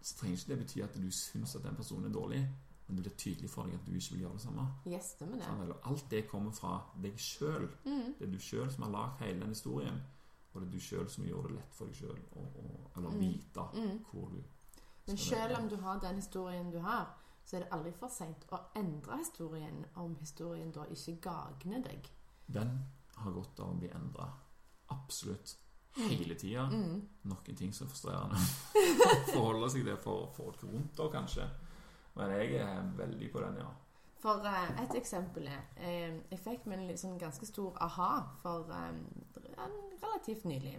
[0.02, 2.41] så trenger ikke det bety at du syns at den personen er dårlig.
[2.88, 4.66] Men det blir tydelig for deg at du ikke vil gjøre det samme.
[4.88, 5.28] Yes, det.
[5.43, 7.68] Sånn, alt det kommer fra deg sjøl.
[7.86, 8.14] Mm.
[8.20, 10.02] Det er du sjøl som har lagd hele den historien.
[10.58, 12.18] Og det du sjøl som gjør det lett for deg sjøl
[12.97, 13.20] å Mm.
[13.22, 13.99] vite Mm.
[14.12, 14.43] hvor du
[15.08, 17.05] Men sjøl om du har den historien du har,
[17.45, 22.10] så er det aldri for seint å endre historien om historien da ikke gagner deg.
[22.51, 22.74] Den
[23.16, 24.28] har godt av å bli endra.
[24.89, 25.55] Absolutt.
[25.95, 26.68] Hele tida.
[26.72, 27.08] Mm.
[27.24, 28.36] Noen ting som er frustrerende
[29.34, 31.47] forholde seg til for folk rundt, da, kanskje.
[32.16, 33.70] Men jeg er veldig på den, ja.
[34.20, 38.66] For uh, et eksempel er eh, Jeg fikk meg en sånn ganske stor aha for
[38.74, 40.78] eh, en- relativt nylig.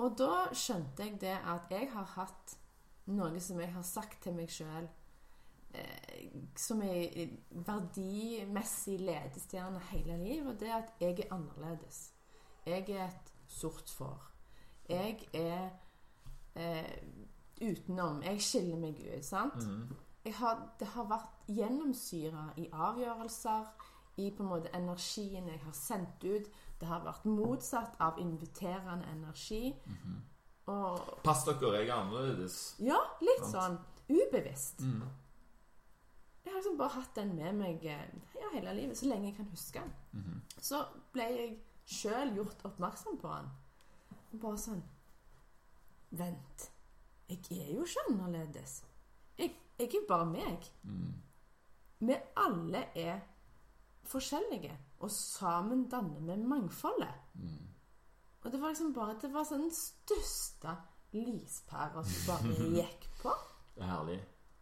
[0.00, 2.56] Og da skjønte jeg det at jeg har hatt
[3.10, 4.86] noe som jeg har sagt til meg sjøl
[5.74, 12.12] eh, som er verdimessig ledestjerne hele livet, og det er at jeg er annerledes.
[12.66, 14.30] Jeg er et sort får.
[14.88, 15.68] Jeg er
[16.54, 16.96] eh,
[17.60, 18.22] utenom.
[18.22, 19.66] Jeg skiller meg ut, sant?
[19.66, 19.96] Mm.
[20.24, 23.70] jeg har, det har vært gjennomsyra i avgjørelser,
[24.20, 26.50] i på en måte energien jeg har sendt ut.
[26.80, 29.74] Det har vært motsatt av inviterende energi.
[29.86, 30.20] Mhm.
[30.70, 32.76] Og Pass dere, jeg er annerledes.
[32.78, 33.80] ja, litt Sant.
[34.08, 34.80] sånn ubevisst.
[34.80, 35.02] Mm.
[36.44, 39.36] Jeg har liksom bare hatt den med meg eh, ja, hele livet, så lenge jeg
[39.36, 39.92] kan huske den.
[40.12, 40.40] -hmm.
[40.60, 43.50] Så ble jeg sjøl gjort oppmerksom på den.
[44.32, 44.82] Og bare sånn
[46.10, 46.70] Vent.
[47.28, 48.84] Jeg er jo ikke annerledes.
[49.38, 50.72] Jeg, jeg er bare meg.
[50.82, 51.14] Mm.
[52.00, 53.20] Vi alle er
[54.02, 57.14] forskjellige, og sammen danner vi mangfoldet.
[57.34, 57.68] Mm.
[58.42, 60.76] Og det var liksom bare Det var sånn den største
[61.12, 63.32] lyspæra som bare gikk på.
[63.74, 64.20] Det er herlig.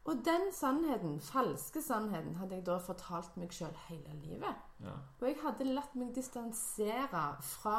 [0.08, 4.62] Og den sannheten, falske sannheten, hadde jeg da fortalt meg sjøl hele livet.
[4.80, 4.94] Ja.
[5.20, 7.74] Og jeg hadde latt meg distansere fra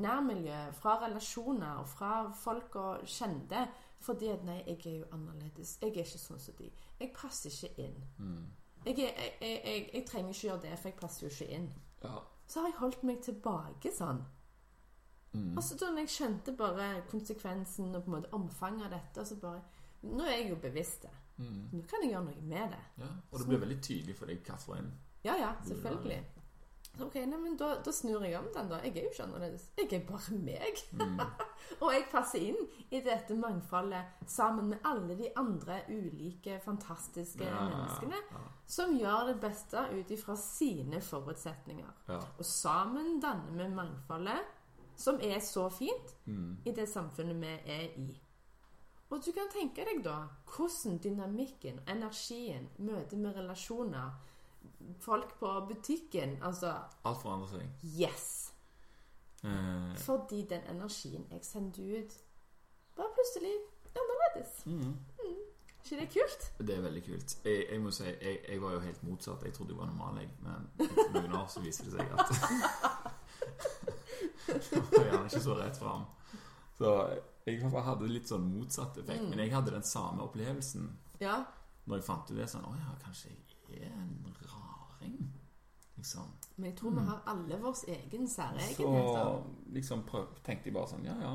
[0.00, 3.66] nærmiljø, fra relasjoner, fra folk og kjente.
[4.00, 5.76] Fordi at nei, jeg er jo annerledes.
[5.82, 6.70] Jeg er ikke sånn som de.
[7.00, 8.00] Jeg passer ikke inn.
[8.18, 8.46] Mm.
[8.86, 11.68] Jeg, jeg, jeg, jeg, jeg trenger ikke gjøre det, for jeg passer jo ikke inn.
[12.02, 12.22] Ja.
[12.46, 14.20] Så har jeg holdt meg tilbake sånn.
[15.32, 15.56] Mm.
[15.56, 19.40] Og så da jeg skjønte bare konsekvensen og på en måte omfanget av dette, så
[19.40, 19.64] bare
[20.06, 21.14] Nå er jeg jo bevisst det.
[21.40, 21.62] Mm.
[21.72, 22.82] Nå kan jeg gjøre noe med det.
[23.02, 23.08] ja.
[23.30, 24.92] Og det blir veldig tydelig for deg hvilken
[25.24, 26.20] Ja, ja, selvfølgelig.
[26.96, 28.78] Så ok, nei, men da, da snur jeg om den, da.
[28.84, 29.66] Jeg er jo ikke annerledes.
[29.76, 30.82] Jeg er bare meg.
[30.96, 31.20] Mm.
[31.82, 32.60] Og jeg passer inn
[32.94, 38.44] i dette mangfoldet sammen med alle de andre ulike, fantastiske menneskene Ja.
[38.66, 41.90] som gjør det beste ut ifra sine forutsetninger.
[42.08, 42.20] Ja.
[42.38, 44.54] Og sammen danner vi mangfoldet,
[44.96, 46.62] som er så fint mm.
[46.64, 48.22] i det samfunnet vi er i.
[49.10, 50.16] Og du kan tenke deg da
[50.56, 54.16] hvordan dynamikken, energien, møtet med relasjoner,
[55.00, 56.72] folk på butikken Altså
[57.04, 57.68] Alt forandrer seg.
[58.00, 58.52] yes!
[59.44, 62.14] Eh, Fordi den energien jeg sendte ut,
[62.96, 63.52] var plutselig
[63.96, 64.66] annerledes.
[64.66, 64.94] mhm.
[65.84, 66.46] ikke det kult?
[66.68, 67.36] Det er veldig kult.
[67.44, 69.44] Jeg, jeg må si, jeg, jeg var jo helt motsatt.
[69.44, 70.30] Jeg trodde jeg var normal, jeg.
[70.42, 72.28] Men etter noen år så viser det seg at
[74.46, 76.04] Det var gjerne ikke så rett fram.
[76.78, 76.90] Så
[77.46, 79.22] jeg hadde litt sånn motsatt effekt.
[79.24, 79.30] Mm.
[79.32, 80.88] Men jeg hadde den samme opplevelsen
[81.22, 81.38] Ja.
[81.86, 82.48] når jeg fant ut det.
[82.50, 83.30] Sånn Å ja, kanskje
[83.70, 84.12] jeg er en
[85.00, 85.32] raring.
[85.96, 86.26] Liksom.
[86.56, 89.44] Men jeg tror vi har alle vår egen Så særegenheter.
[89.72, 91.30] liksom prøv, tenkte jeg bare sånn Ja, ja.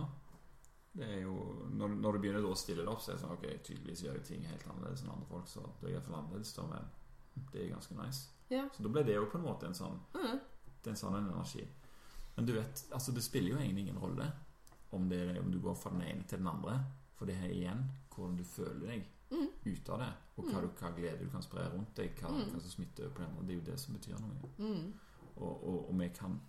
[0.94, 1.34] Det er jo
[1.72, 4.14] Når, når du begynner å stille det opp, så er det sånn Ok, tydeligvis gjør
[4.20, 6.90] jeg ting helt annerledes enn andre folk, så det er iallfall annerledes, da, men
[7.54, 8.30] det er ganske nice.
[8.52, 8.66] Ja.
[8.76, 10.40] Så da ble det jo på en måte en sånn Mm.
[10.82, 11.68] Det er en sånn energi.
[12.36, 14.32] Men du vet, altså det spiller jo egentlig ingen rolle
[14.92, 16.80] om, det, om du går fra den ene til den andre.
[17.16, 17.84] For det er igjen
[18.16, 19.48] hvordan du føler deg Mm.
[19.66, 20.10] ut av det.
[20.38, 22.16] Og hva, du, hva glede du kan spre rundt deg.
[22.20, 22.50] Hva, Mm.
[22.52, 23.48] hva som smitter på den.
[23.48, 24.50] Det er jo det som betyr noe.
[24.58, 24.94] Mm.
[25.38, 26.42] Og, og, og vi, kan,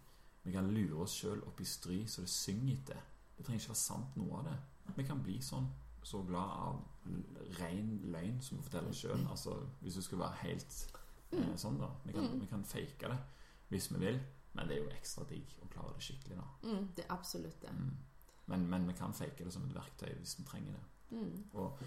[0.45, 3.01] vi kan lure oss sjøl opp i stry så det synger etter.
[3.37, 4.57] Det trenger ikke være sant, noe av det.
[4.97, 5.69] Vi kan bli sånn
[6.03, 6.81] så glad av
[7.61, 9.23] ren løgn som vi forteller sjøl.
[9.31, 10.97] Altså, hvis du skulle være helt
[11.33, 11.89] eh, sånn, da.
[12.05, 12.41] Vi kan, Mm.
[12.41, 13.19] vi kan fake det
[13.71, 14.21] hvis vi vil,
[14.55, 16.69] men det er jo ekstra digg å klare det skikkelig, da.
[16.69, 16.89] Mm.
[16.97, 17.71] Det er absolutt det.
[17.71, 17.97] Mm.
[18.47, 21.17] Men, men vi kan fake det som et verktøy hvis vi trenger det.
[21.17, 21.45] Mm.
[21.55, 21.79] Og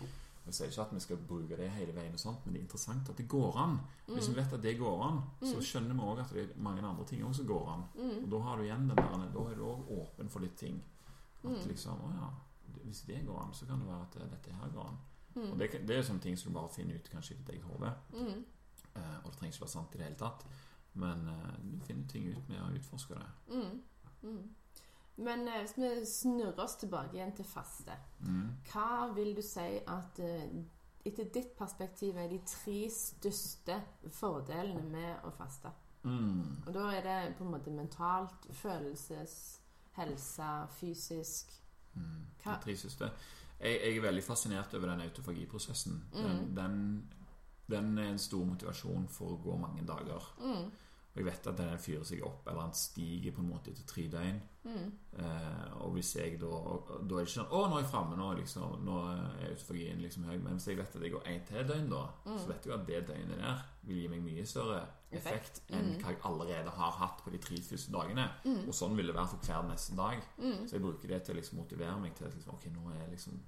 [0.45, 2.65] jeg sier ikke at vi skal bruke det hele veien, og sånt, men det er
[2.67, 3.79] interessant at det går an.
[4.05, 6.83] Hvis vi vet at det går an, så skjønner vi òg at det er mange
[6.85, 7.85] andre ting også som går an.
[8.23, 10.77] Og da har du igjen den der, da er du òg åpen for litt ting.
[11.45, 12.29] At liksom Å ja,
[12.83, 15.01] hvis det går an, så kan det være at dette her går an.
[15.35, 17.65] Og det, det er sånne ting som du bare finner ut kanskje i ditt eget
[17.67, 17.91] hode.
[18.13, 18.45] Mm.
[18.95, 20.45] Eh, og det trenger ikke være sant i det hele tatt.
[21.01, 23.25] Men eh, du finner ting ut med å utforske det.
[23.51, 23.81] Mm.
[25.17, 25.23] Mm.
[25.23, 28.49] Men eh, hvis vi snurrer oss tilbake igjen til faste, Mm.
[28.71, 30.49] hva vil du si at eh,
[31.05, 35.71] etter ditt perspektiv er de tre største fordelene med å faste?
[36.03, 36.63] Mm.
[36.67, 39.59] Og da er det på en måte mentalt, følelses,
[39.93, 41.61] helse, fysisk
[41.95, 42.25] Mm.
[42.43, 43.07] De tre siste.
[43.59, 45.93] Jeg, jeg er veldig fascinert over den autofagiprosessen.
[46.13, 46.23] Mm.
[46.23, 47.11] Den, den,
[47.71, 50.25] den er en stor motivasjon for å gå mange dager.
[50.41, 50.71] mm.
[51.15, 53.85] Og jeg vet at den fyrer seg opp, eller den stiger på en måte etter
[53.87, 54.39] tre døgn.
[54.65, 54.87] Mm.
[55.21, 58.17] Eh, og hvis jeg da Da er det ikke sånn 'Å, nå er jeg framme.
[58.17, 61.45] Nå, liksom, nå er autofagien liksom høy.' Men hvis jeg vet at jeg går én
[61.47, 64.81] til døgn, da, så vet jeg at det døgnet der vil gi meg mye større
[65.11, 68.29] effekt enn hva jeg allerede har hatt på de tre første dagene.
[68.67, 70.19] Og sånn vil det være for hver neste dag.
[70.67, 73.09] Så jeg bruker det til å liksom motivere meg til at liksom, ok, nå er,
[73.09, 73.39] liksom,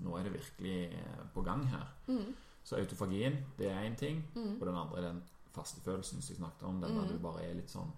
[0.00, 1.86] nå er det virkelig eh, på gang her.
[2.64, 4.24] Så autofagien, det er én ting.
[4.60, 5.22] Og den andre er den
[5.54, 6.80] fastefølelsen som jeg snakket om.
[6.82, 7.92] Den der du bare er litt sånn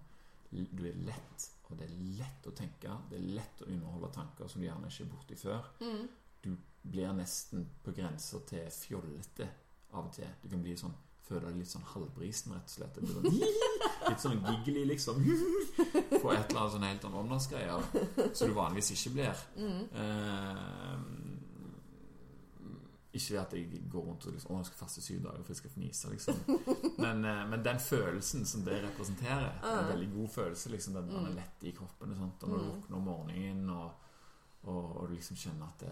[0.55, 2.93] Du er lett, og det er lett å tenke.
[3.09, 5.71] Det er lett å underholde tanker som du gjerne ikke er borti før.
[6.45, 6.53] Du
[6.85, 9.49] blir nesten på grensa til fjollete
[9.91, 10.29] av og til.
[10.43, 10.95] Du kan bli sånn
[11.25, 12.97] Føler deg litt sånn halvbrisen, rett og slett.
[13.09, 13.23] Sånn,
[14.11, 15.23] litt sånn giggly, liksom.
[16.21, 17.87] På et eller annet sånn helt annet åndalsgreier
[18.29, 19.41] som du vanligvis ikke blir.
[19.57, 20.91] Eh,
[23.15, 25.61] ikke at jeg går rundt og liksom, å, jeg skal faste syv dager for jeg
[25.61, 26.41] skal fnise, liksom.
[27.03, 30.69] Men, eh, men den følelsen som det representerer, er en veldig god følelse.
[30.69, 32.43] liksom Den man er lett i kroppen og sånt.
[32.43, 33.91] Og når du våkner om morgenen og,
[34.63, 35.91] og, og du liksom kjenner at det,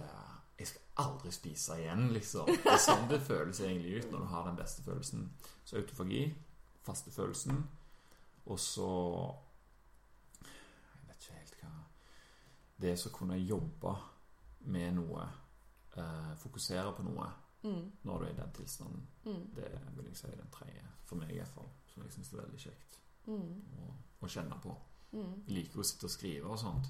[0.60, 2.50] jeg skal aldri spise igjen, liksom.
[2.50, 5.28] Det er sånn det føles egentlig ut når du har den beste følelsen.
[5.66, 6.24] Så autofagi,
[6.86, 7.64] fastefølelsen,
[8.46, 8.90] og så
[10.44, 11.70] Jeg vet ikke helt hva
[12.84, 13.94] Det å kunne jobbe
[14.74, 15.28] med noe,
[15.98, 17.32] eh, fokusere på noe
[17.64, 17.92] Mm.
[18.04, 19.54] når du er i den tilstanden, Mm.
[19.56, 22.34] det vil jeg si er den tredje, for meg i hvert fall, som jeg syns
[22.34, 23.62] er veldig kjekt Mm.
[23.80, 23.94] å,
[24.26, 24.76] å kjenne på.
[25.14, 25.44] Mm.
[25.48, 26.88] Jeg liker å sitte og skrive og sånt.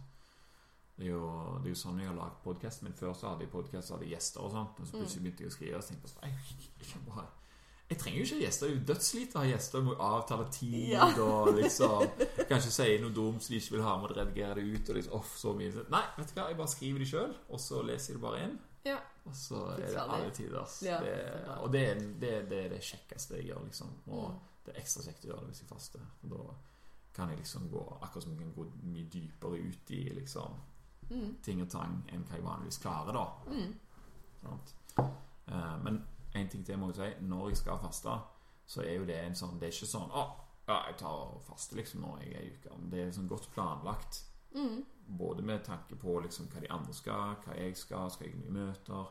[0.98, 2.94] Det er jo, det er jo sånn jeg har lagd podkasten min.
[2.94, 4.80] Før så hadde jeg podcast, så hadde gjester og sånt.
[4.80, 7.26] Og så plutselig begynte jeg å skrive, og så tenkte jeg jeg, jeg, bare,
[7.90, 8.68] jeg trenger jo ikke gjester.
[8.68, 9.78] Det er jo dødslite å ha gjester.
[9.80, 11.06] Jeg må avtale tid Ja.
[11.22, 12.10] og liksom
[12.50, 14.90] Kanskje si noe dumt som de ikke vil ha med, å redigere det ut.
[14.90, 15.86] Og liksom, off, så mye.
[15.90, 18.44] Nei, vet du hva, jeg bare skriver det sjøl, og så leser jeg det bare
[18.44, 18.60] inn.
[18.86, 18.98] Ja.
[19.26, 20.86] Og så er det alle alle Altså.
[20.86, 21.14] Ja, det,
[21.62, 23.94] og det er, det, det er det kjekkeste jeg gjør, liksom.
[24.08, 24.40] Og Mm.
[24.66, 26.00] det er ekstra kjekt å gjøre det hvis jeg faster.
[26.20, 26.54] For da
[27.14, 30.60] kan jeg liksom gå akkurat som jeg kan gå mye dypere ut i liksom
[31.10, 31.36] Mm.
[31.44, 33.26] ting og tang enn hva jeg vanligvis klarer, da.
[33.48, 33.74] Mm.
[35.48, 36.04] Eh, men
[36.36, 37.26] en ting til må jeg si.
[37.26, 38.14] Når jeg skal faste,
[38.66, 40.24] så er jo det en sånn Det er ikke sånn Å,
[40.68, 42.76] ja, jeg tar og faster liksom nå jeg er i uka.
[42.80, 44.24] Men det er liksom godt planlagt.
[44.56, 44.86] Mm.
[45.08, 48.50] Både med tanke på liksom hva de andre skal, hva jeg skal, skal jeg i
[48.50, 49.10] møter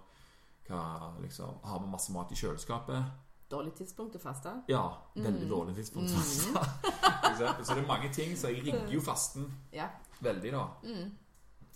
[0.69, 3.05] hva liksom Har vi masse mat i kjøleskapet?
[3.51, 4.63] Dårlig tidspunkt å faste.
[4.69, 5.49] Ja, veldig Mm.
[5.51, 6.11] dårlig tidspunkt.
[6.11, 6.49] å faste.
[7.33, 7.65] Mm.
[7.65, 9.89] Så det er mange ting, så jeg rigger jo fasten Ja.
[10.21, 10.67] veldig, da.
[10.85, 11.11] Mm.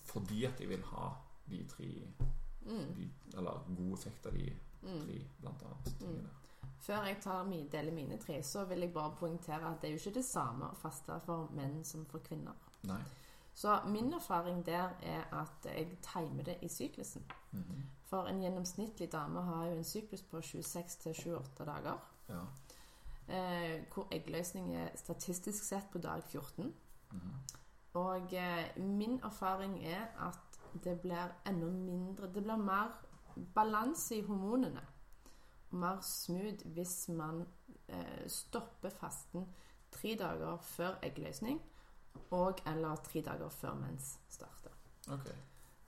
[0.04, 1.10] Fordi at jeg vil ha
[1.50, 2.06] de tre
[2.66, 2.94] Mm.
[2.96, 4.52] de, Eller god effekt av de
[4.82, 5.98] tre, blant annet.
[5.98, 6.28] tingene.
[6.80, 9.92] Før jeg tar mi, deler mine tre, så vil jeg bare poengtere at det er
[9.96, 12.54] jo ikke det samme å faste for menn som for kvinner.
[12.84, 13.00] Nei.
[13.56, 17.24] Så min erfaring der er at jeg timer det i syklusen.
[17.50, 17.82] Mhm.
[18.04, 21.98] For en gjennomsnittlig dame har jo en syklus på 26-28 dager.
[22.28, 22.40] Ja.
[23.28, 26.74] Eh, hvor eggløsning er statistisk sett på dag 14.
[27.12, 27.32] Mhm.
[27.94, 33.06] Og eh, min erfaring er at det blir enda mindre Det blir mer
[33.54, 34.80] balanse i hormonene.
[35.70, 37.46] Mer smooth hvis man
[37.88, 39.48] eh, stopper fasten
[39.90, 41.62] tre dager før eggløsning
[42.30, 44.74] og eller tre dager før mens starter.
[45.12, 45.36] Okay.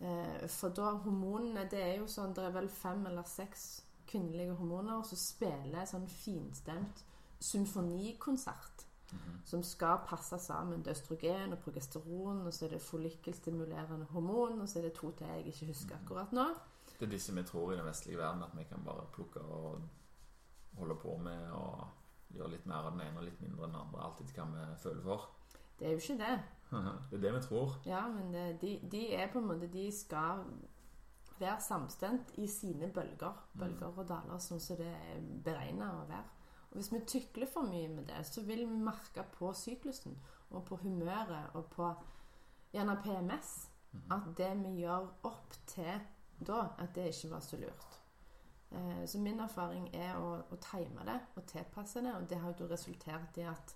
[0.01, 3.65] Eh, for da hormonene Det er jo sånn Det er vel fem eller seks
[4.07, 7.03] kvinnelige hormoner som spiller sånn finstemt
[7.45, 8.87] symfonikonsert.
[9.45, 10.83] Som skal passe sammen.
[10.85, 14.95] Det er østrogen og progesteron, og så er det follikkelstimulerende hormon, og så er det
[14.99, 16.45] to til jeg ikke husker akkurat nå.
[16.99, 19.81] Det er disse vi tror i den vestlige verden at vi kan bare plukke og
[20.79, 21.87] holde på med og
[22.35, 24.05] gjøre litt mer av den ene og litt mindre enn den andre.
[24.05, 25.29] Alltid hva vi føler for.
[25.79, 26.39] Det er jo ikke det.
[27.11, 27.79] Det er det vi tror.
[27.87, 30.43] Ja, men det, de, de er på en måte De skal
[31.39, 33.33] være samstemt i sine bølger.
[33.59, 36.27] Bølger og daler, sånn som det er beregna å være.
[36.69, 40.19] Og Hvis vi tykler for mye med det, så vil vi merke på syklusen
[40.51, 41.89] og på humøret og på
[42.73, 43.55] gjerne PMS
[44.13, 46.03] at det vi gjør opp til
[46.39, 47.99] da at det ikke var så lurt.
[48.71, 52.55] Eh, så min erfaring er å, å time det og tilpasse det, og det har
[52.61, 53.75] jo resultert i at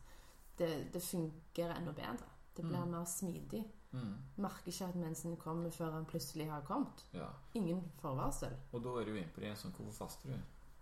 [0.59, 2.27] det, det fungerer enda bedre.
[2.57, 2.91] Det blir Mm.
[2.91, 3.65] mer smidig.
[3.93, 4.17] Mm.
[4.37, 7.05] Merker ikke at mensen kommer før han plutselig har kommet.
[7.15, 7.29] Ja.
[7.55, 8.53] Ingen forvarsel.
[8.73, 10.37] Og da er du inne på det sånn Hvorfor faster du?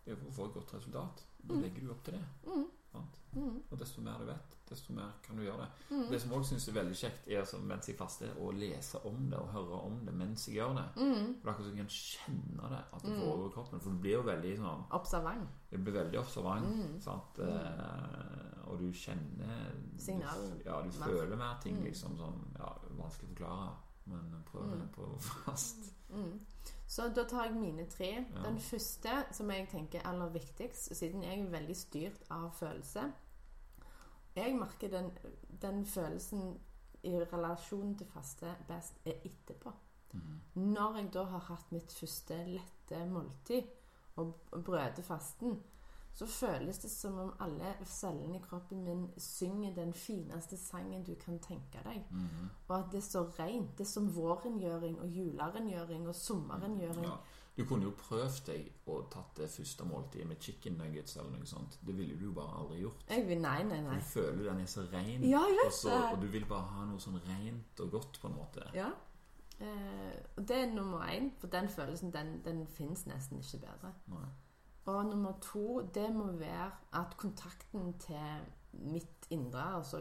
[0.04, 1.24] Det er for å få et godt resultat.
[1.42, 1.62] Da Mm.
[1.62, 2.24] legger du opp til det.
[2.46, 2.66] Mm,
[3.34, 5.68] mm, Og desto mer du vet, desto mer kan du gjøre det.
[5.90, 9.00] mm, Det som også syns er veldig kjekt, er altså, mens jeg faster, å lese
[9.06, 10.84] om det og høre om det mens jeg gjør det.
[10.96, 11.34] mm.
[11.40, 13.20] For det er akkurat som du kan kjenne det, at det Mm.
[13.20, 13.80] foregår i kroppen.
[13.80, 15.48] For du blir jo veldig sånn Observant.
[15.70, 16.66] Du blir veldig observant.
[16.66, 17.00] Mm.
[17.00, 17.38] Sant?
[17.38, 20.50] Eh, og du kjenner Signal.
[20.58, 21.06] Du, ja, du Mer.
[21.06, 21.84] føler mer ting, Mm.
[21.84, 22.16] liksom.
[22.16, 24.88] Sånn, ja, vanskelig å forklare, men prøv Mm.
[24.94, 25.92] på fast.
[26.12, 26.40] Mm.
[26.86, 28.26] Så da tar jeg mine tre.
[28.34, 28.42] Ja.
[28.42, 33.12] Den første, som jeg tenker er aller viktigst, siden jeg er veldig styrt av følelse
[34.36, 35.10] Jeg merker den,
[35.62, 36.54] den følelsen
[37.02, 39.72] i relasjon til faste best er etterpå.
[40.12, 40.40] Mm.
[40.54, 43.68] Når jeg da har hatt mitt første lette måltid
[44.20, 45.60] og brøter fasten,
[46.12, 51.14] så føles det som om alle cellene i kroppen min synger den fineste sangen du
[51.14, 52.02] kan tenke deg.
[52.10, 52.48] Mm.
[52.68, 53.76] Og at det er så rent.
[53.78, 57.06] Det er som vårengjøring og julerengjøring og sommerengjøring.
[57.06, 57.16] Ja.
[57.56, 61.48] Du kunne jo prøvd deg og tatt det første måltidet med chicken nuggets eller noe
[61.48, 61.78] sånt.
[61.86, 63.04] Det ville du bare aldri gjort.
[63.10, 63.98] Jeg vil Nei, nei, nei.
[64.00, 67.02] Du føler den er så ren, Ja, og, så, og du vil bare ha noe
[67.02, 68.68] sånn rent og godt, på en måte.
[68.76, 68.92] Ja.
[69.60, 73.92] Eh, og det er nummer én, for den følelsen den, den fins nesten ikke bedre.
[74.14, 74.28] Nei.
[74.88, 80.00] Og nummer to, det må være at kontakten til mitt indre altså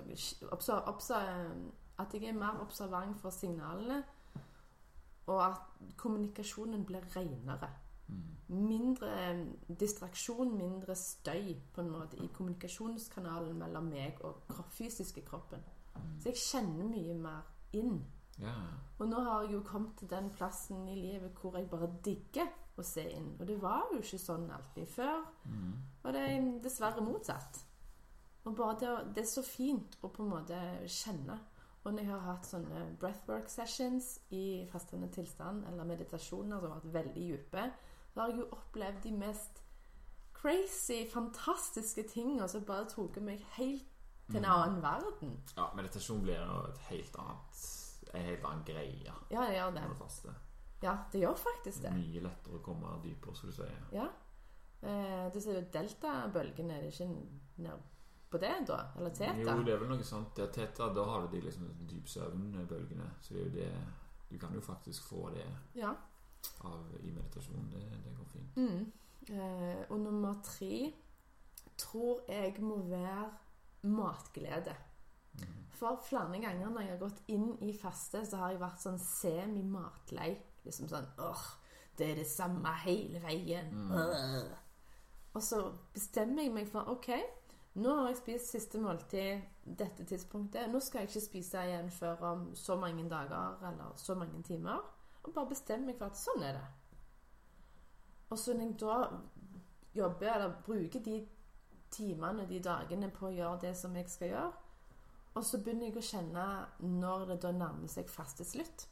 [1.99, 4.03] At jeg er mer observant for signalene,
[5.29, 7.69] og at kommunikasjonen blir renere.
[8.09, 8.21] Mm.
[8.65, 9.41] Mindre eh,
[9.79, 15.61] distraksjon, mindre støy på en måte i kommunikasjonskanalen mellom meg og kro- fysiske kroppen.
[15.95, 16.15] Mm.
[16.23, 17.99] Så jeg kjenner mye mer inn.
[18.39, 18.55] Ja.
[18.99, 22.49] Og nå har jeg jo kommet til den plassen i livet hvor jeg bare digger
[22.79, 23.33] å se inn.
[23.39, 25.21] Og det var jo ikke sånn alltid før.
[25.45, 25.73] Mm.
[26.03, 27.61] Og det er dessverre motsatt.
[28.47, 31.35] Og bare det, det er så fint å på en måte kjenne.
[31.85, 36.79] Og når jeg har hatt sånne breathwork sessions i fastende tilstand, eller meditasjoner som har
[36.81, 37.71] vært veldig dype,
[38.13, 39.63] så har jeg jo opplevd de mest
[40.33, 43.85] crazy, fantastiske tingene som bare tok meg helt
[44.29, 44.51] til en Mm.
[44.51, 45.37] annen verden.
[45.57, 47.65] ja, meditasjon blir jo et helt annet
[48.13, 49.83] en helt annen greie Ja, det gjør det.
[50.81, 51.91] Ja, det gjør faktisk det.
[51.93, 53.71] Mye lettere å komme dypere, som du sier.
[53.91, 54.07] Ja.
[54.81, 57.07] Eh, du ser jo delta-bølgene Er det ikke
[57.57, 57.71] ned
[58.31, 58.79] på det, da?
[58.97, 59.33] Eller teta?
[59.41, 60.35] Jo, det er vel noe sånt.
[60.37, 63.09] Det er teta, da har du de liksom dyp søvn-bølgene.
[63.21, 63.71] Så det er jo det
[64.29, 65.89] Du kan jo faktisk få det Ja.
[66.61, 67.69] av i meditasjon.
[67.71, 68.57] Det, det går fint.
[68.57, 68.91] Mm.
[69.29, 70.93] Eh, og nummer tre
[71.77, 73.31] tror jeg må være
[73.83, 74.75] matglede.
[75.33, 75.65] Mm.
[75.71, 78.99] For flere ganger når jeg har gått inn i faste, så har jeg vært sånn
[78.99, 80.37] semi-matlei.
[80.65, 81.43] Liksom sånn åh,
[81.97, 83.69] det er det samme hele veien.
[83.73, 84.53] Mm.
[85.33, 85.63] Og så
[85.93, 87.09] bestemmer jeg meg for ok,
[87.73, 90.69] nå har jeg spist siste måltid dette tidspunktet.
[90.71, 94.81] Nå skal jeg ikke spise igjen før om så mange dager eller så mange timer.
[95.23, 96.67] Og bare bestemmer meg for at sånn er det.
[98.29, 98.97] Og så når jeg da
[99.95, 101.19] jobber eller bruker de
[101.91, 104.51] timene de dagene på å gjøre det som jeg skal gjøre,
[105.37, 106.45] og så begynner jeg å kjenne
[106.99, 108.87] når det da nærmer seg faste slutt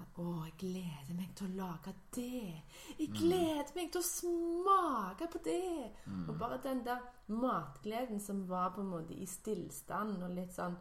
[0.00, 2.62] at å, jeg gleder meg til å lage det.
[2.98, 3.14] Jeg Mm.
[3.18, 5.92] gleder meg til å smake på det.
[6.06, 6.28] Mm.
[6.28, 10.76] Og bare den der matgleden som var på en måte i stillstand og litt sånn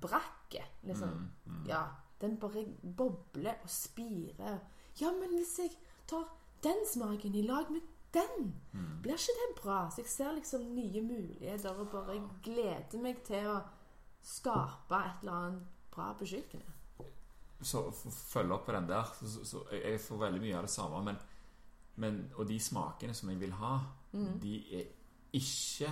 [0.00, 0.64] brakke.
[0.84, 1.08] Liksom.
[1.08, 1.66] Mm, mm.
[1.68, 1.82] Ja,
[2.20, 2.64] den bare
[2.96, 4.60] bobler og spirer.
[5.00, 5.70] Ja, men hvis jeg
[6.06, 6.24] tar
[6.62, 7.82] den smaken i lag med
[8.12, 9.02] den, Mm.
[9.02, 9.88] blir ikke det bra?
[9.90, 13.62] Så jeg ser liksom nye muligheter og bare gleder meg til å
[14.22, 16.72] skape et eller annet bra på kjøkkenet.
[17.62, 20.56] Så for å følge opp på den der så, så, så jeg, får veldig mye
[20.56, 21.16] av det samme, men,
[21.96, 23.78] men Og de smakene som jeg vil ha,
[24.12, 24.38] Mm.
[24.40, 24.84] de er
[25.36, 25.90] ikke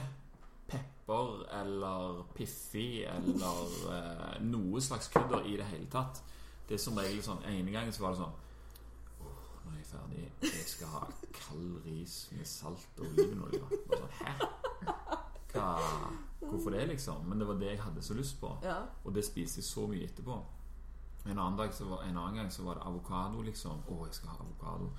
[0.69, 6.23] pepper eller piffi eller eh, noe slags krydder i det hele tatt.
[6.69, 8.33] Det er som regel sånn En gang så var det sånn
[9.67, 10.25] nå er jeg ferdig.
[10.47, 11.03] Jeg skal ha
[11.35, 13.61] kald ris med salt og olivenolje.
[13.91, 14.35] Sånn, Hæ?
[15.53, 15.69] Hva,
[16.41, 17.25] hvorfor det, liksom?
[17.29, 18.53] Men det var det jeg hadde så lyst på.
[18.63, 18.79] Ja.
[19.05, 20.37] Og det spiste jeg så mye etterpå.
[21.31, 23.83] En annen, dag så var, en annen gang så var det avokado, liksom.
[23.89, 24.91] Å, jeg skal ha avokado.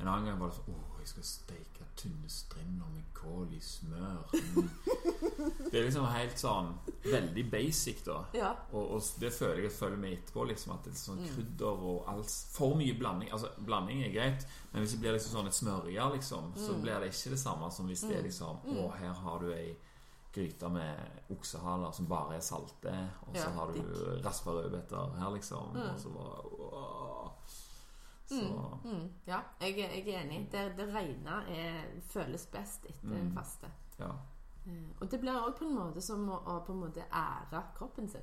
[0.00, 3.60] En annen gang var det sånn Å, jeg skal steike tynne strimler med kål i
[3.62, 4.24] smør.
[4.32, 4.70] Mm.
[5.70, 6.72] Det er liksom helt sånn
[7.04, 8.16] Veldig basic, da.
[8.34, 8.50] ja.
[8.72, 10.44] Og, og det føler jeg følger med etterpå.
[10.50, 11.28] Liksom, at det er sånn Mm.
[11.34, 13.30] krydder og alt For mye blanding.
[13.32, 16.82] Altså, blanding er greit, men hvis det blir liksom sånn et smørje, liksom, så Mm.
[16.82, 18.76] blir det ikke det samme som hvis det er liksom Mm.
[18.82, 19.76] Å, her har du ei
[20.34, 20.96] gryte med
[21.30, 23.82] oksehaler som bare er salte, og så Ja, har du
[24.24, 25.70] raspa rødbeter her, liksom.
[25.76, 25.94] Mm.
[25.94, 27.30] Og så bare.
[28.26, 30.48] Så Mm, mm, ja, jeg, jeg er enig.
[30.52, 31.34] Det, det rene
[32.08, 33.34] føles best etter en Mm.
[33.36, 33.66] faste.
[33.98, 34.10] ja.
[34.66, 37.62] Eh, Og det blir òg på en måte som å, å på en måte ære
[37.76, 38.22] kroppen sin.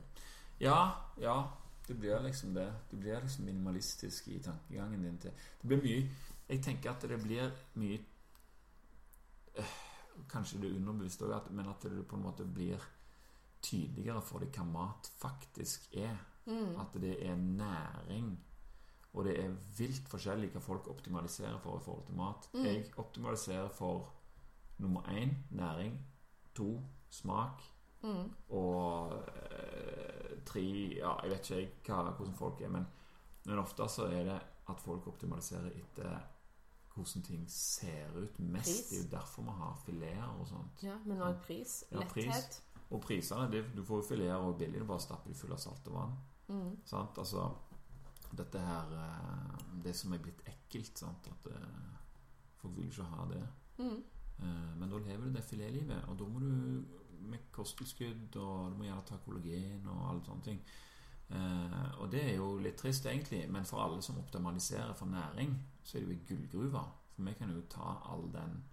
[0.59, 1.43] Ja, ja.
[1.87, 2.73] Det blir liksom det.
[2.91, 5.17] Du blir liksom minimalistisk i tankegangen din.
[5.17, 5.31] til
[5.61, 6.09] Det blir mye
[6.49, 7.99] Jeg tenker at det blir mye
[9.57, 9.63] øh,
[10.31, 12.81] Kanskje det er underbevisst òg, men at det på en måte blir
[13.61, 16.15] tydeligere for deg hva mat faktisk er.
[16.45, 16.79] Mm.
[16.81, 18.31] At det er næring.
[19.13, 22.47] Og det er vilt forskjellig hva folk optimaliserer for i forhold til mat.
[22.53, 22.65] Mm.
[22.65, 24.13] Jeg optimaliserer for
[24.77, 25.99] nummer én næring.
[26.55, 27.61] To smak.
[28.01, 28.31] Mm.
[28.49, 30.63] Og eh, tre
[30.97, 32.87] Ja, jeg vet ikke hva, hvordan folk er, men,
[33.45, 34.39] men ofte så er det
[34.69, 36.17] at folk optimaliserer etter
[37.01, 38.67] hvordan ting ser ut mest.
[38.69, 38.89] Pris.
[38.89, 40.83] Det er jo derfor vi har fileter og sånt.
[40.83, 41.83] Ja, men òg pris.
[41.91, 42.25] Ja, pris.
[42.29, 42.61] Letthet.
[42.91, 45.59] Og prisene det, Du får jo fileter og billig, du bare stapper de fulle av
[45.63, 46.15] salt og vann.
[46.51, 46.71] Mm.
[46.85, 47.17] Sant?
[47.17, 47.45] Altså
[48.35, 51.27] Dette her eh, Det som er blitt ekkelt, sant?
[51.31, 51.93] At eh,
[52.59, 53.43] folk vil ikke ha det.
[53.79, 54.03] Mm.
[54.39, 56.83] Eh, Men da lever du det filetlivet, og da må du
[57.31, 60.61] med kosttilskudd, og du må gjerne ta kollagen og alle sånne ting.
[61.31, 65.53] Eh, og det er jo litt trist, egentlig, men for alle som optimaliserer for næring,
[65.83, 66.81] så er det jo ei gullgruve.
[67.15, 68.63] For vi kan jo ta all den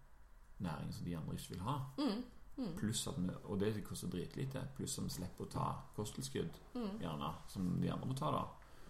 [0.59, 1.77] næringen som de andre ikke vil ha.
[1.99, 2.25] Mm.
[2.59, 2.73] Mm.
[2.77, 4.63] Pluss at vi, Og det koster dritlite.
[4.77, 6.99] Pluss at vi slipper å ta kosttilskudd, Mm.
[7.01, 8.45] gjerne, som de andre må ta, da.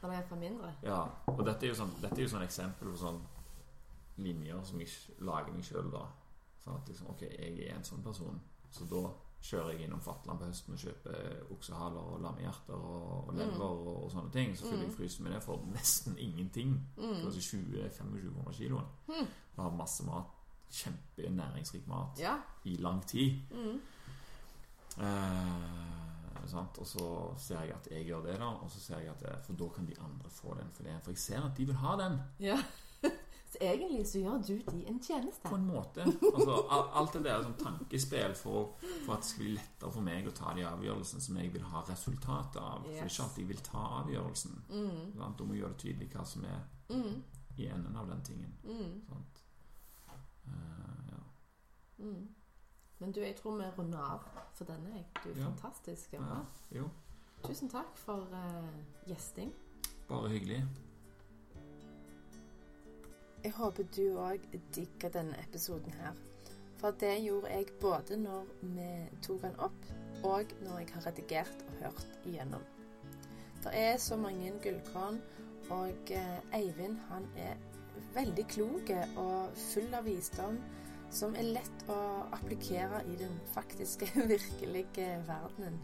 [0.09, 0.75] Det er for mindre.
[0.83, 3.21] Ja, og dette er jo sånn, dette er jo sånn eksempel på sånn
[4.17, 4.89] linjer som jeg
[5.21, 6.07] lager meg sjøl, da.
[6.65, 8.41] Sånn at liksom, ok, jeg er en sånn person,
[8.71, 9.11] så da
[9.43, 13.91] kjører jeg innom Fatland på høsten og kjøper oksehaler og lammehjerter og, og lever og,
[14.05, 14.57] og sånne ting.
[14.59, 16.75] Så fyller jeg frysen med det for nesten ingenting.
[16.97, 17.21] Mm.
[17.23, 18.89] Kanskje 20-25 kroner kiloen.
[19.09, 19.29] Mm.
[19.57, 20.35] Og har masse mat.
[20.71, 22.35] Kjempenæringsrik mat Ja.
[22.65, 23.39] i lang tid.
[23.55, 23.79] Mm.
[24.99, 26.79] Eh, sant?
[26.79, 27.07] Og så
[27.41, 28.49] ser jeg at jeg gjør det, da.
[28.65, 31.01] Og så ser jeg at det, For da kan de andre få den fileten.
[31.05, 32.21] For jeg ser at de vil ha den.
[32.41, 32.59] ja.
[33.49, 35.49] Så egentlig så gjør du de en tjeneste.
[35.49, 36.05] På en måte.
[36.05, 36.57] Altså,
[37.01, 38.75] alt det der er sånn tankespill for,
[39.07, 41.63] for at det skal bli lettere for meg å ta de avgjørelsene som jeg vil
[41.71, 42.83] ha resultatet av.
[42.83, 44.59] For det er ikke alltid jeg vil ta avgjørelsen.
[44.69, 45.01] Mm.
[45.17, 45.39] Sant?
[45.39, 47.23] Da må gjøre det tydelig hva som er Mm.
[47.59, 48.53] i enden av den tingen.
[48.65, 49.03] Mm.
[50.47, 51.19] Eh, ja.
[52.05, 52.29] Mm.
[52.99, 54.23] Men du, jeg tror vi runder av
[54.55, 54.93] for denne.
[54.95, 55.05] jeg.
[55.25, 55.45] Du er Ja.
[55.51, 56.13] fantastisk.
[56.73, 56.85] ja.
[57.45, 58.69] Tusen takk for uh,
[59.07, 59.53] gjesting.
[60.09, 60.65] bare hyggelig.
[63.45, 64.43] Jeg håper du òg
[64.75, 66.17] digger denne episoden her.
[66.79, 68.89] For det gjorde jeg både når vi
[69.23, 69.87] tok den opp,
[70.25, 72.65] og når jeg har redigert og hørt igjennom.
[73.63, 75.21] Det er så mange gullkorn,
[75.71, 77.55] og eh, Eivind han er
[78.15, 80.59] veldig klok og full av visdom
[81.11, 81.99] som er lett å
[82.37, 85.79] applikere i den faktiske, virkelige verdenen.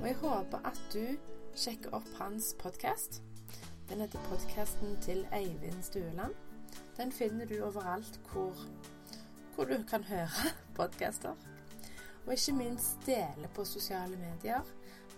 [0.00, 1.16] Og jeg håper at du
[1.56, 3.22] sjekker opp hans podkast.
[3.88, 6.34] Den heter podkasten til Eivind Stueland.
[6.96, 8.56] Den finner du overalt hvor,
[9.54, 10.28] hvor du kan høre
[10.76, 11.34] podcaster.
[12.26, 14.60] Og ikke minst dele på sosiale medier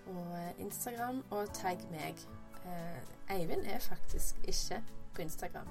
[0.07, 2.19] og eh, Instagram, og tagg meg.
[2.65, 4.83] Eh, Eivind er faktisk ikke
[5.15, 5.69] på Instagram.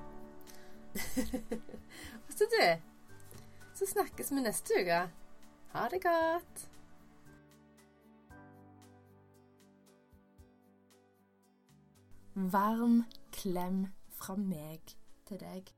[2.28, 2.64] og så du,
[3.76, 5.02] så snakkes vi neste uke.
[5.74, 6.70] Ha det godt.
[12.36, 14.96] Varm klem fra meg
[15.28, 15.74] til deg.